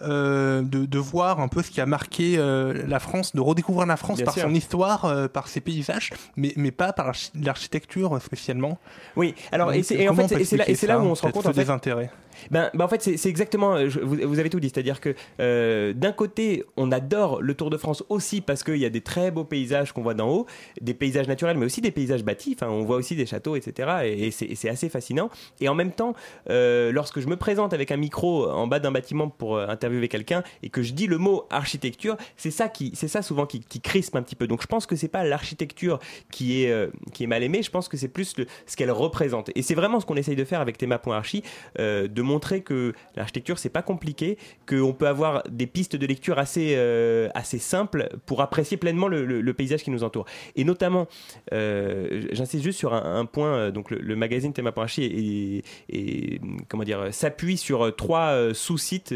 [0.00, 4.16] de, de voir un peu ce qui a marqué la France, de redécouvrir la France
[4.18, 4.42] Bien par sûr.
[4.44, 8.78] son histoire, par ses paysages, mais, mais pas par l'archi- l'architecture spécialement.
[9.16, 11.14] Oui, alors et Donc, c'est et en fait c'est là là où on?
[11.14, 12.10] se rend compte en fait désintérêt
[12.50, 13.76] Ben, ben en fait, c'est exactement.
[13.76, 14.68] euh, vous, vous avez tout dit.
[14.68, 18.84] C'est-à-dire que euh, d'un côté, on adore le Tour de France aussi parce qu'il y
[18.84, 20.46] a des très beaux paysages qu'on voit d'en haut,
[20.80, 22.56] des paysages naturels, mais aussi des paysages bâtis.
[22.58, 23.88] Enfin, on voit aussi des châteaux, etc.
[24.04, 25.30] Et, et c'est assez fascinant.
[25.60, 26.14] Et en même temps,
[26.50, 30.42] euh, lorsque je me présente avec un micro en bas d'un bâtiment pour interviewer quelqu'un
[30.62, 34.22] et que je dis le mot architecture, c'est ça ça souvent qui, qui crispe un
[34.22, 34.46] petit peu.
[34.46, 35.98] Donc, je pense que c'est pas l'architecture
[36.30, 37.62] qui est qui est mal aimée.
[37.62, 38.34] Je pense que c'est plus
[38.66, 39.50] ce qu'elle représente.
[39.54, 41.42] Et c'est vraiment ce qu'on essaye de faire avec Théma.archi,
[41.78, 46.74] de montrer que l'architecture c'est pas compliqué, qu'on peut avoir des pistes de lecture assez
[46.76, 50.24] euh, assez simples pour apprécier pleinement le, paysage qui nous entoure.
[50.56, 51.06] Et notamment,
[51.52, 53.54] euh, j'insiste juste sur un, point.
[53.54, 59.14] euh, Donc le, magazine est, est- est, comment dire s'appuie sur trois sous-sites,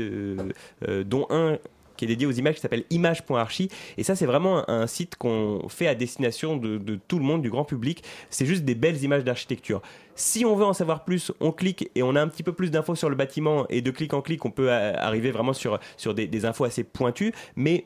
[1.05, 1.59] dont un
[1.99, 3.69] qui est dédié aux images qui s'appelle image.archi
[3.99, 7.51] et ça c'est vraiment un, site qu'on fait à destination de, tout le monde du
[7.51, 8.03] grand public.
[8.31, 9.83] C'est juste des belles images d'architecture.
[10.15, 12.71] Si on veut en savoir plus on clique et on a un petit peu plus
[12.71, 13.67] d'infos sur le bâtiment.
[13.69, 15.79] Et de clic en clic on peut arriver vraiment sur,
[16.15, 17.35] des infos assez pointues.
[17.57, 17.85] Mais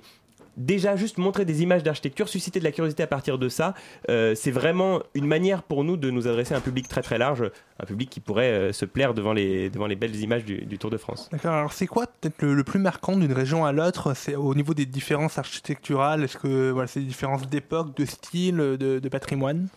[0.56, 3.74] déjà juste montrer des images d'architecture, susciter de la curiosité à partir de ça,
[4.08, 7.18] euh, c'est vraiment une manière pour nous de nous adresser à un public très très
[7.18, 7.50] large,
[7.80, 11.28] un public qui pourrait euh, se plaire devant les, belles images du, Tour de France.
[11.30, 14.14] D'accord, alors c'est quoi peut-être le, plus marquant d'une région à l'autre?
[14.14, 18.56] C'est au niveau des différences architecturales Est-ce que voilà, c'est des différences d'époque, de style,
[18.56, 19.68] de patrimoine?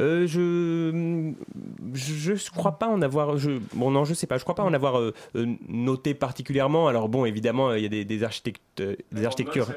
[0.00, 1.32] Euh, je,
[1.94, 3.36] je crois pas en avoir.
[3.36, 4.38] Je, bon non, je sais pas.
[4.38, 6.88] Je crois pas en avoir euh, euh, noté particulièrement.
[6.88, 9.68] Alors bon, évidemment, il y a des, des architectes, euh, des architectures.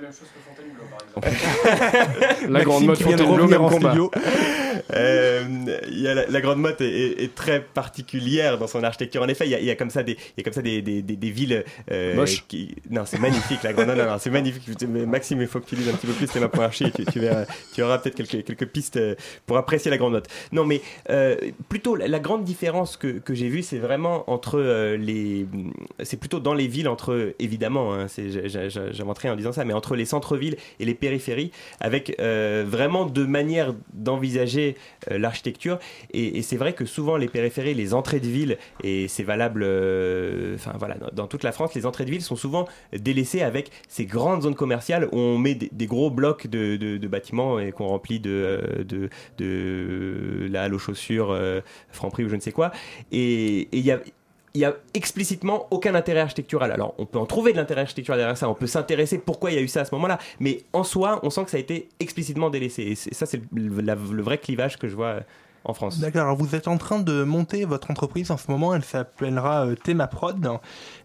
[2.49, 3.95] La grande Maxime mode qui vient de Fontainebleau, revenir même en combat.
[4.94, 5.44] Euh,
[5.91, 9.22] y a la, la grande motte est, est- est très particulière dans son architecture.
[9.22, 11.02] En effet, il y y a comme ça des, y a comme ça des, des,
[11.02, 11.64] des, des villes.
[11.91, 12.44] euh, Moches.
[12.48, 13.64] qui, non, c'est magnifique.
[13.64, 14.64] La grande, non, non, non, c'est magnifique.
[14.88, 16.91] Mais Maxime, il faut que tu lises un petit peu plus Théma point archi et
[16.91, 19.16] tu, tu verras, tu auras peut-être quelques, quelques pistes euh,
[19.46, 20.28] pour apprécier la grande motte.
[20.52, 21.36] Non, mais euh,
[21.70, 25.46] plutôt la, la grande différence que, que j'ai vue, c'est vraiment entre euh, les,
[26.04, 29.36] c'est plutôt dans les villes entre évidemment, hein, c'est, j'a- j'a- j'a- j'invente rien en
[29.36, 34.76] disant ça, mais entre les centres-villes et les périphéries, avec euh, vraiment deux manières d'envisager
[35.09, 35.79] l'architecture.
[36.11, 40.55] Et, c'est vrai que souvent les périphéries, les entrées de ville, et c'est valable, euh,
[40.55, 44.05] enfin voilà, dans, toute la France, les entrées de ville sont souvent délaissées avec ces
[44.05, 48.19] grandes zones commerciales où on met des, gros blocs de, de- bâtiments et qu'on remplit
[48.19, 51.61] de, euh, de, de la halle aux chaussures, euh,
[51.91, 52.71] Franprix ou je ne sais quoi.
[53.11, 53.99] Et il y a
[54.56, 56.72] il y a explicitement aucun intérêt architectural.
[56.72, 59.56] Alors, on peut en trouver de l'intérêt architectural derrière ça, on peut s'intéresser pourquoi il
[59.56, 61.60] y a eu ça à ce moment-là, mais en soi, on sent que ça a
[61.60, 62.84] été explicitement délaissé.
[62.84, 65.22] Et ça, c'est le, vrai clivage que je vois
[65.66, 65.99] en France.
[65.99, 69.66] D'accord, alors vous êtes en train de monter votre entreprise en ce moment, elle s'appellera
[69.66, 70.45] euh, Thema Prod.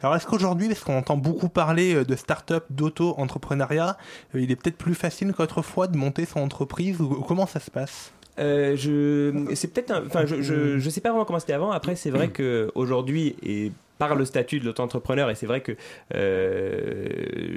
[0.03, 3.96] Alors est-ce qu'aujourd'hui, parce qu'on entend beaucoup parler euh, de start-up, d'auto-entrepreneuriat,
[4.34, 7.70] euh, il est peut-être plus facile qu'autrefois de monter son entreprise ou comment ça se
[7.70, 8.12] passe?
[8.39, 11.70] Euh, je, c'est peut-être, enfin, je, je, je sais pas vraiment comment c'était avant.
[11.72, 15.72] Après, c'est vrai que aujourd'hui et par le statut de l'auto-entrepreneur, et c'est vrai que
[16.14, 17.09] euh,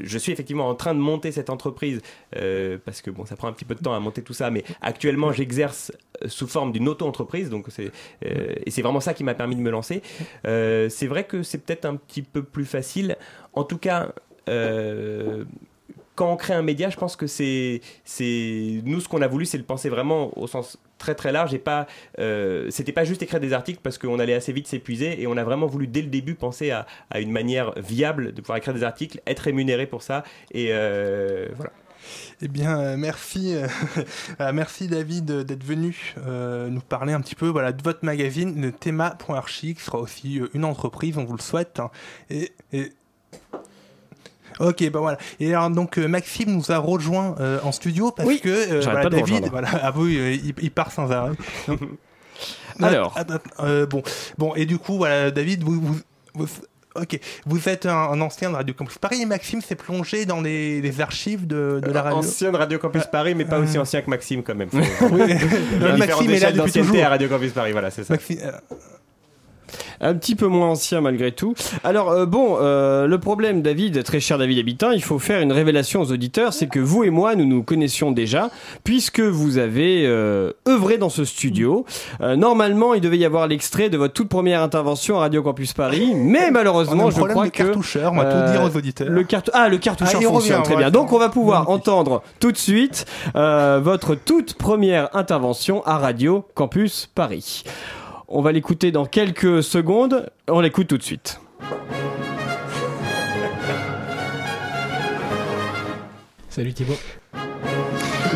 [0.04, 2.02] je suis effectivement en train de monter cette entreprise
[2.36, 4.50] euh, parce que bon, ça prend un petit peu de temps à monter tout ça,
[4.50, 5.92] mais actuellement, j'exerce
[6.26, 7.92] sous forme d'une auto-entreprise, donc c'est
[8.24, 10.02] et c'est vraiment ça qui m'a permis de me lancer.
[10.44, 13.18] C'est vrai que c'est peut-être un petit peu plus facile.
[13.54, 14.14] En tout cas.
[14.50, 15.46] euh,
[16.22, 17.82] quand on crée un média, je pense que c'est,
[18.22, 21.58] nous ce qu'on a voulu, c'est le penser vraiment au sens très très large et
[21.58, 21.88] pas,
[22.20, 25.36] euh, c'était pas juste écrire des articles parce qu'on allait assez vite s'épuiser et on
[25.36, 26.86] a vraiment voulu dès le début penser à,
[27.20, 31.72] une manière viable de pouvoir écrire des articles, être rémunéré pour ça et euh, voilà.
[32.44, 33.56] Eh bien, euh, merci,
[34.40, 39.74] merci David d'être venu nous parler un petit peu voilà, de votre magazine, le Thema.archi,
[39.74, 41.80] qui sera aussi une entreprise, on vous le souhaite.
[41.80, 41.90] hein.
[42.30, 42.92] Et, et-
[44.60, 45.18] Ok, bah voilà.
[45.40, 48.84] Et alors donc euh, Maxime nous a rejoint euh, en studio parce que euh, j'arrête
[48.84, 51.32] voilà, pas de David, voilà, ah oui, euh, il, il part sans arrêt.
[52.82, 53.14] Alors.
[53.16, 54.02] Ah, bah, euh, bon,
[54.38, 56.00] bon, et du coup voilà, David, vous, vous,
[56.34, 56.48] vous-
[56.96, 59.22] ok, vous êtes un, un ancien de Radio Campus Paris.
[59.22, 62.20] Et Maxime s'est plongé dans les, les archives de, de la radio.
[62.20, 64.70] Ancien de Radio Campus Paris, mais pas aussi ancien que Maxime quand même.
[64.72, 65.34] Faut- Oui.
[65.98, 67.04] Maxime est là depuis toujours.
[67.04, 68.14] à Radio Campus Paris, voilà, c'est ça.
[68.14, 68.52] Maxime, euh,
[70.02, 71.54] Un petit peu moins ancien malgré tout.
[71.84, 75.52] Alors euh, bon, euh, le problème, David, très cher David Habitant, il faut faire une
[75.52, 78.50] révélation aux auditeurs, c'est que vous et moi, nous nous connaissions déjà,
[78.84, 81.86] puisque vous avez euh, œuvré dans ce studio.
[82.22, 85.74] Euh, normalement, il devait y avoir l'extrait de votre toute première intervention à Radio Campus
[85.74, 89.10] Paris, mais malheureusement, je crois que cartoucheur, on va tout dire aux auditeurs.
[89.10, 90.92] Le cartou- ah, le cartoucheur Ah, fonctionne revient, très bien.
[90.92, 93.06] Donc, on va pouvoir entendre tout de suite
[93.36, 97.64] euh, votre toute première intervention à Radio Campus Paris.
[98.34, 100.32] On va l'écouter dans quelques secondes.
[100.48, 101.42] On l'écoute tout de suite.
[106.50, 106.98] Salut Thibaut.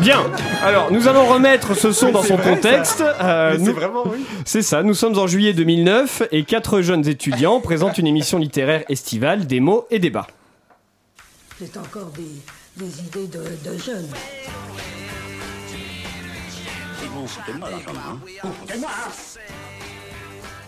[0.00, 0.20] Bien.
[0.62, 3.00] Alors, nous allons remettre ce son dans son contexte.
[3.00, 4.26] Euh, c'est vraiment, oui.
[4.44, 4.82] C'est ça.
[4.82, 9.60] Nous sommes en juillet 2009 et quatre jeunes étudiants présentent une émission littéraire estivale, des
[9.60, 10.26] mots et débats.
[11.58, 14.08] C'est encore des, des idées de, de jeunes.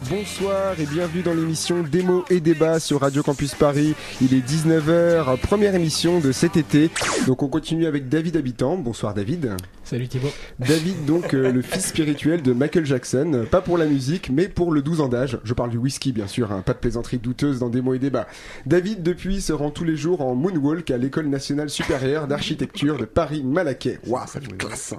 [0.06, 3.94] Bonsoir et bienvenue dans l'émission Démo et débat sur Radio Campus Paris.
[4.22, 6.90] Il est 19h, première émission de cet été.
[7.26, 8.76] Donc on continue avec David Habitant.
[8.76, 9.56] Bonsoir David.
[9.82, 10.30] Salut Thibaut.
[10.60, 14.70] David, donc euh, le fils spirituel de Michael Jackson, pas pour la musique, mais pour
[14.70, 15.40] le 12 ans d'âge.
[15.42, 18.28] Je parle du whisky, bien sûr, hein, pas de plaisanterie douteuse dans mots et débats.
[18.66, 23.04] David, depuis, se rend tous les jours en moonwalk à l'École nationale supérieure d'architecture de
[23.04, 23.98] Paris-Malaquais.
[24.06, 24.94] Waouh, ça fait classe.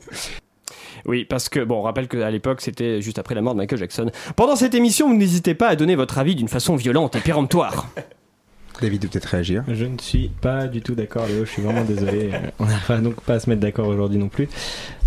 [1.06, 3.80] Oui, parce que, bon, on rappelle qu'à l'époque, c'était juste après la mort de Michael
[3.80, 4.12] Jackson.
[4.36, 7.88] Pendant cette émission, vous n'hésitez pas à donner votre avis d'une façon violente et péremptoire.
[8.82, 9.64] David, peut-être réagir?
[9.68, 11.43] Je ne suis pas du tout d'accord, Léo.
[11.43, 12.32] Je suis vraiment désolé.
[12.60, 14.47] On n'arrive donc pas à se mettre d'accord aujourd'hui non plus.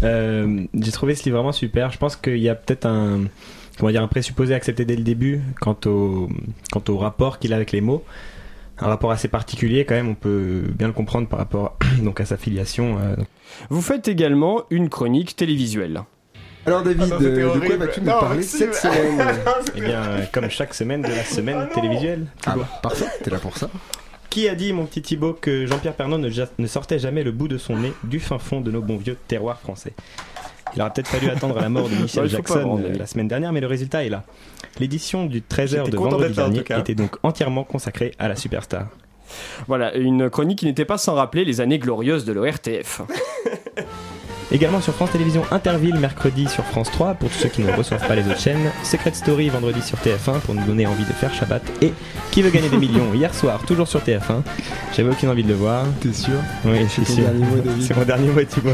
[0.02, 1.90] Euh, J'ai trouvé ce livre vraiment super.
[1.90, 3.22] Je pense qu'il y a peut-être un,
[3.78, 6.28] comment dire, un présupposé accepté dès le début quant au,
[6.70, 8.04] quant au rapport qu'il a avec les mots.
[8.82, 10.08] Un rapport assez particulier quand même.
[10.08, 12.98] On peut bien le comprendre par rapport donc à sa filiation.
[13.00, 13.16] euh,
[13.70, 16.02] Vous faites également une chronique télévisuelle.
[16.66, 19.20] Alors David, Ah non, de quoi vas-tu nous parler cette semaine
[19.76, 22.26] Eh bien, euh, comme chaque semaine de la semaine télévisuelle.
[22.46, 23.68] Ah bah, parfait, t'es là pour ça.
[24.30, 27.32] Qui a dit, mon petit Thibaut, que Jean-Pierre Pernaut ne, ja- ne sortait jamais le
[27.32, 29.92] bout de son nez du fin fond de nos bons vieux terroirs français?
[30.74, 33.66] Il aura peut-être fallu attendre la mort de pas Jackson la semaine dernière, mais le
[33.66, 34.24] résultat est là.
[34.78, 38.86] L'édition du 13h J'étais de vendredi dernier était donc entièrement consacrée à la superstar.
[39.66, 43.02] Voilà, une chronique qui n'était pas sans rappeler les années glorieuses de l'ORTF.
[44.52, 48.06] Également sur France Télévisions Interville mercredi sur France 3 pour tous ceux qui ne reçoivent
[48.06, 48.70] pas les autres chaînes.
[48.82, 51.62] Secret Story vendredi sur TF1 pour nous donner envie de faire Shabbat.
[51.80, 51.94] Et
[52.32, 54.42] Qui veut gagner des millions hier soir toujours sur TF1.
[54.94, 55.86] J'avais aucune envie de le voir.
[56.00, 56.34] T'es sûr?
[56.66, 57.24] Oui, je suis sûr.
[57.24, 57.82] dernier mot, David.
[57.82, 58.70] C'est mon dernier mot, Thibaut.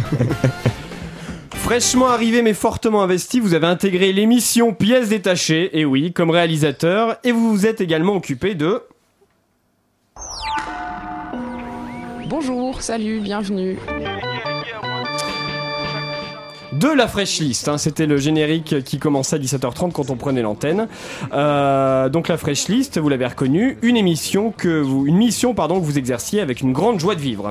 [1.55, 7.17] Fraîchement arrivé mais fortement investi, vous avez intégré l'émission Pièces détachées, et oui, comme réalisateur,
[7.25, 8.83] et vous vous êtes également occupé de...
[12.29, 13.79] Bonjour, salut, bienvenue.
[16.73, 17.67] de la Fresh List.
[17.69, 17.77] hein.
[17.77, 20.87] C'était le générique qui commençait à 17h30 quand on prenait l'antenne.
[21.33, 25.81] Euh, donc la Fresh List, vous l'avez reconnu, une émission que vous, une mission pardon
[25.81, 27.51] que vous exerciez avec une grande joie de vivre.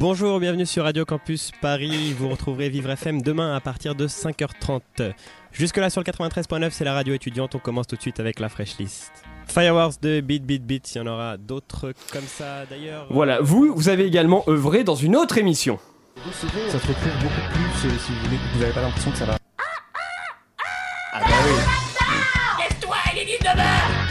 [0.00, 2.14] Bonjour, bienvenue sur Radio Campus Paris.
[2.14, 5.12] Vous retrouverez Vivre FM demain à partir de 5h30.
[5.52, 7.54] Jusque-là sur le 93.9, c'est la radio étudiante.
[7.54, 9.12] On commence tout de suite avec la Fresh List.
[9.46, 13.08] Fireworks de Beat Beat Beat, il y en aura d'autres comme ça d'ailleurs.
[13.10, 15.78] Voilà, vous, vous avez également œuvré dans une autre émission.
[16.16, 16.32] Ça
[16.78, 18.38] se retrouve beaucoup plus euh, si vous voulez.
[18.54, 19.36] Vous n'avez pas l'impression que ça va.
[21.12, 21.79] Ah bah oui.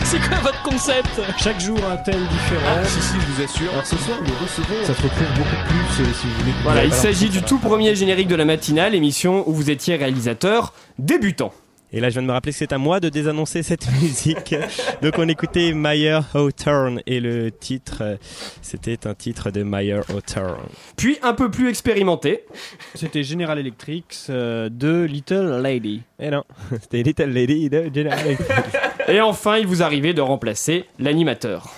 [0.10, 1.22] C'est quoi votre concept?
[1.38, 2.84] Chaque jour un thème différent.
[2.84, 3.72] si, si, je vous assure.
[3.72, 4.84] Alors ce soir, nous recevons.
[4.84, 6.52] Ça se retrouve beaucoup plus euh, si vous voulez.
[6.64, 10.74] Voilà, il s'agit du tout premier générique de la matinale, émission où vous étiez réalisateur
[10.98, 11.54] débutant.
[11.92, 14.56] Et là, je viens de me rappeler que c'est à moi de désannoncer cette musique.
[15.02, 18.16] Donc, on écoutait Meyer Hawthorne et le titre, euh,
[18.62, 20.70] c'était un titre de Meyer Hawthorne.
[20.96, 22.46] Puis un peu plus expérimenté.
[22.94, 26.02] C'était General Electric euh, de Little Lady.
[26.20, 26.44] Et non,
[26.82, 28.56] c'était Little Lady de General Electric.
[29.08, 31.74] Et enfin, il vous arrivait de remplacer l'animateur.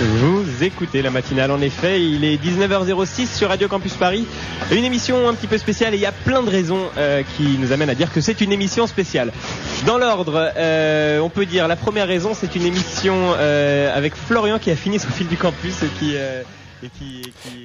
[0.00, 4.26] Vous écoutez la matinale, en effet, il est 19h06 sur Radio Campus Paris.
[4.70, 7.58] Une émission un petit peu spéciale et il y a plein de raisons euh, qui
[7.58, 9.32] nous amènent à dire que c'est une émission spéciale.
[9.86, 14.58] Dans l'ordre, euh, on peut dire la première raison, c'est une émission euh, avec Florian
[14.58, 16.14] qui a fini son fil du campus et qui-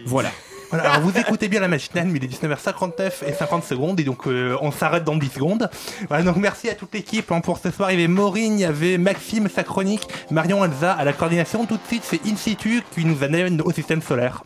[0.05, 0.31] Voilà.
[0.71, 4.05] Voilà, alors vous écoutez bien la matinale, mais il est 19h59 et 50 secondes, et
[4.05, 5.69] donc euh, on s'arrête dans 10 secondes.
[6.07, 7.91] Voilà, donc merci à toute l'équipe hein, pour ce soir.
[7.91, 11.65] Il y avait Maureen, il y avait Maxime, sa chronique, Marion Alza à la coordination.
[11.65, 14.43] Tout de suite, c'est InSitu qui nous amène au système solaire.